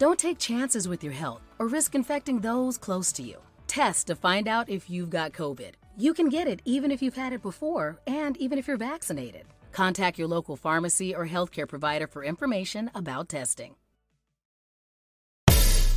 Don't 0.02 0.18
take 0.18 0.40
chances 0.40 0.88
with 0.88 1.04
your 1.04 1.14
health 1.14 1.44
or 1.60 1.68
risk 1.68 1.94
infecting 1.94 2.40
those 2.40 2.76
close 2.76 3.12
to 3.12 3.22
you. 3.22 3.36
Test 3.68 4.08
to 4.08 4.16
find 4.16 4.48
out 4.48 4.68
if 4.68 4.90
you've 4.90 5.12
got 5.12 5.32
COVID. 5.32 5.74
You 5.96 6.16
can 6.16 6.28
get 6.28 6.48
it 6.48 6.60
even 6.66 6.90
if 6.90 7.04
you've 7.04 7.16
had 7.16 7.34
it 7.34 7.44
before 7.44 8.00
and 8.08 8.36
even 8.38 8.58
if 8.58 8.68
you're 8.68 8.78
vaccinated. 8.78 9.44
Contact 9.72 10.18
your 10.18 10.28
local 10.28 10.56
pharmacy 10.56 11.14
or 11.14 11.28
healthcare 11.28 11.68
provider 11.68 12.08
for 12.08 12.24
information 12.24 12.90
about 12.96 13.30
testing. 13.30 13.76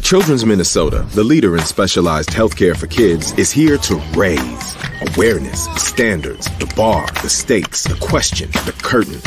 Children's 0.03 0.45
Minnesota, 0.45 1.07
the 1.15 1.25
leader 1.25 1.57
in 1.57 1.63
specialized 1.63 2.29
healthcare 2.29 2.77
for 2.77 2.89
kids, 2.89 3.33
is 3.39 3.51
here 3.51 3.79
to 3.79 3.95
raise 4.15 4.77
awareness, 5.15 5.65
standards, 5.77 6.45
the 6.59 6.71
bar, 6.77 7.07
the 7.23 7.31
stakes, 7.31 7.85
the 7.85 7.97
question, 8.07 8.51
the 8.67 8.75
curtain 8.83 9.23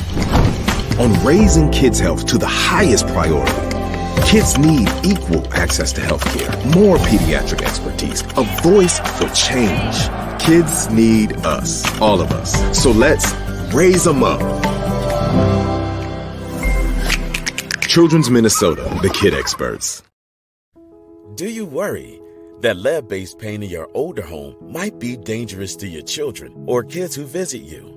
on 0.99 1.25
raising 1.25 1.71
kids' 1.71 1.99
health 1.99 2.27
to 2.27 2.37
the 2.37 2.47
highest 2.47 3.07
priority. 3.07 3.66
Kids 4.27 4.57
need 4.57 4.89
equal 5.05 5.47
access 5.53 5.93
to 5.93 6.01
healthcare, 6.01 6.75
more 6.75 6.97
pediatric 6.97 7.61
expertise, 7.61 8.23
a 8.35 8.43
voice 8.61 8.99
for 9.17 9.29
change. 9.29 9.95
Kids 10.37 10.89
need 10.89 11.31
us, 11.45 11.85
all 12.01 12.19
of 12.19 12.33
us. 12.33 12.51
So 12.77 12.91
let's 12.91 13.33
raise 13.73 14.03
them 14.03 14.25
up. 14.25 14.41
Children's 17.83 18.29
Minnesota, 18.29 18.99
the 19.01 19.09
kid 19.09 19.33
experts. 19.33 20.03
Do 21.35 21.49
you 21.49 21.65
worry 21.65 22.19
that 22.59 22.75
lead 22.75 23.07
based 23.07 23.39
paint 23.39 23.63
in 23.63 23.69
your 23.69 23.87
older 23.93 24.23
home 24.23 24.57
might 24.61 24.99
be 24.99 25.15
dangerous 25.15 25.73
to 25.77 25.87
your 25.87 26.03
children 26.03 26.65
or 26.67 26.83
kids 26.83 27.15
who 27.15 27.23
visit 27.23 27.61
you? 27.61 27.95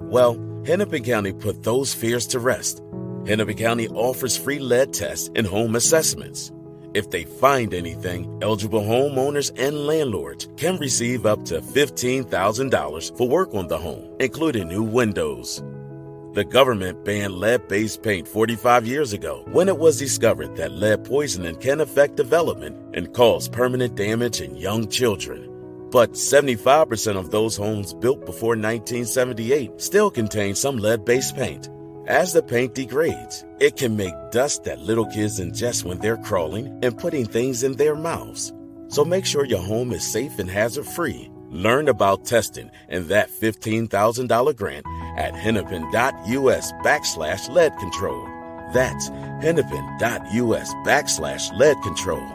Well, 0.00 0.36
Hennepin 0.66 1.04
County 1.04 1.32
put 1.32 1.62
those 1.62 1.94
fears 1.94 2.26
to 2.28 2.40
rest 2.40 2.82
Hennepin 3.28 3.58
County 3.58 3.88
offers 3.88 4.38
free 4.38 4.58
lead 4.58 4.94
tests 4.94 5.28
and 5.36 5.46
home 5.46 5.76
assessments. 5.76 6.50
If 6.94 7.10
they 7.10 7.24
find 7.24 7.74
anything, 7.74 8.38
eligible 8.40 8.80
homeowners 8.80 9.52
and 9.58 9.86
landlords 9.86 10.48
can 10.56 10.78
receive 10.78 11.26
up 11.26 11.44
to 11.44 11.60
$15,000 11.60 13.18
for 13.18 13.28
work 13.28 13.54
on 13.54 13.68
the 13.68 13.76
home, 13.76 14.16
including 14.18 14.68
new 14.68 14.82
windows. 14.82 15.62
The 16.32 16.44
government 16.44 17.04
banned 17.04 17.34
lead 17.34 17.68
based 17.68 18.02
paint 18.02 18.26
45 18.26 18.86
years 18.86 19.12
ago 19.12 19.44
when 19.52 19.68
it 19.68 19.76
was 19.76 19.98
discovered 19.98 20.56
that 20.56 20.72
lead 20.72 21.04
poisoning 21.04 21.56
can 21.56 21.82
affect 21.82 22.16
development 22.16 22.96
and 22.96 23.12
cause 23.12 23.46
permanent 23.46 23.94
damage 23.94 24.40
in 24.40 24.56
young 24.56 24.88
children. 24.88 25.50
But 25.90 26.12
75% 26.12 27.16
of 27.18 27.30
those 27.30 27.58
homes 27.58 27.92
built 27.92 28.24
before 28.24 28.56
1978 28.56 29.82
still 29.82 30.10
contain 30.10 30.54
some 30.54 30.78
lead 30.78 31.04
based 31.04 31.36
paint. 31.36 31.68
As 32.08 32.32
the 32.32 32.42
paint 32.42 32.74
degrades, 32.74 33.44
it 33.60 33.76
can 33.76 33.94
make 33.94 34.14
dust 34.30 34.64
that 34.64 34.80
little 34.80 35.04
kids 35.04 35.40
ingest 35.40 35.84
when 35.84 35.98
they're 35.98 36.16
crawling 36.16 36.78
and 36.82 36.96
putting 36.96 37.26
things 37.26 37.62
in 37.62 37.76
their 37.76 37.94
mouths. 37.94 38.50
So 38.88 39.04
make 39.04 39.26
sure 39.26 39.44
your 39.44 39.60
home 39.60 39.92
is 39.92 40.10
safe 40.10 40.38
and 40.38 40.48
hazard 40.48 40.86
free. 40.86 41.30
Learn 41.50 41.86
about 41.86 42.24
testing 42.24 42.70
and 42.88 43.04
that 43.08 43.28
$15,000 43.28 44.56
grant 44.56 44.86
at 45.18 45.34
hennepin.us 45.34 46.72
backslash 46.82 47.46
lead 47.50 47.76
control. 47.76 48.24
That's 48.72 49.10
hennepin.us 49.42 50.72
backslash 50.86 51.58
lead 51.58 51.76
control. 51.82 52.26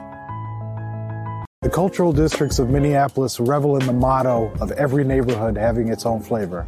The 1.63 1.71
cultural 1.71 2.13
districts 2.13 2.59
of 2.59 2.69
Minneapolis 2.69 3.39
revel 3.39 3.75
in 3.79 3.87
the 3.87 3.93
motto 3.93 4.51
of 4.61 4.71
every 4.73 5.03
neighborhood 5.03 5.57
having 5.57 5.87
its 5.87 6.05
own 6.05 6.21
flavor. 6.21 6.67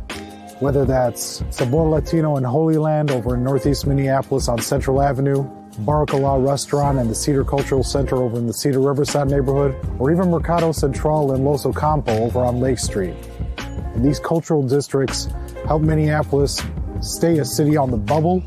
Whether 0.59 0.85
that's 0.85 1.43
Sabor 1.49 1.89
Latino 1.89 2.37
in 2.37 2.43
Holy 2.45 2.77
Land 2.77 3.11
over 3.11 3.35
in 3.35 3.43
Northeast 3.43 3.85
Minneapolis 3.85 4.47
on 4.47 4.61
Central 4.61 5.01
Avenue, 5.01 5.43
Baracala 5.81 6.47
Restaurant 6.47 6.97
and 6.97 7.09
the 7.09 7.15
Cedar 7.15 7.43
Cultural 7.43 7.83
Center 7.83 8.15
over 8.15 8.37
in 8.37 8.47
the 8.47 8.53
Cedar 8.53 8.79
Riverside 8.79 9.29
neighborhood, 9.29 9.75
or 9.99 10.13
even 10.13 10.31
Mercado 10.31 10.71
Central 10.71 11.35
in 11.35 11.43
Los 11.43 11.65
Ocampo 11.65 12.13
over 12.23 12.39
on 12.39 12.61
Lake 12.61 12.79
Street. 12.79 13.15
And 13.57 14.05
these 14.05 14.17
cultural 14.17 14.63
districts 14.65 15.27
help 15.67 15.81
Minneapolis 15.81 16.61
stay 17.01 17.39
a 17.39 17.45
city 17.45 17.75
on 17.75 17.91
the 17.91 17.97
bubble, 17.97 18.41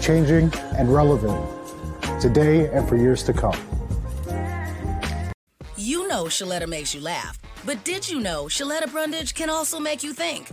changing 0.00 0.52
and 0.76 0.94
relevant 0.94 1.44
today 2.20 2.68
and 2.68 2.88
for 2.88 2.96
years 2.96 3.24
to 3.24 3.32
come. 3.32 3.58
You 5.76 6.06
know 6.06 6.26
Sheletta 6.26 6.68
makes 6.68 6.94
you 6.94 7.00
laugh, 7.00 7.40
but 7.64 7.82
did 7.82 8.08
you 8.08 8.20
know 8.20 8.44
Sheletta 8.44 8.88
Brundage 8.92 9.34
can 9.34 9.50
also 9.50 9.80
make 9.80 10.04
you 10.04 10.12
think 10.12 10.52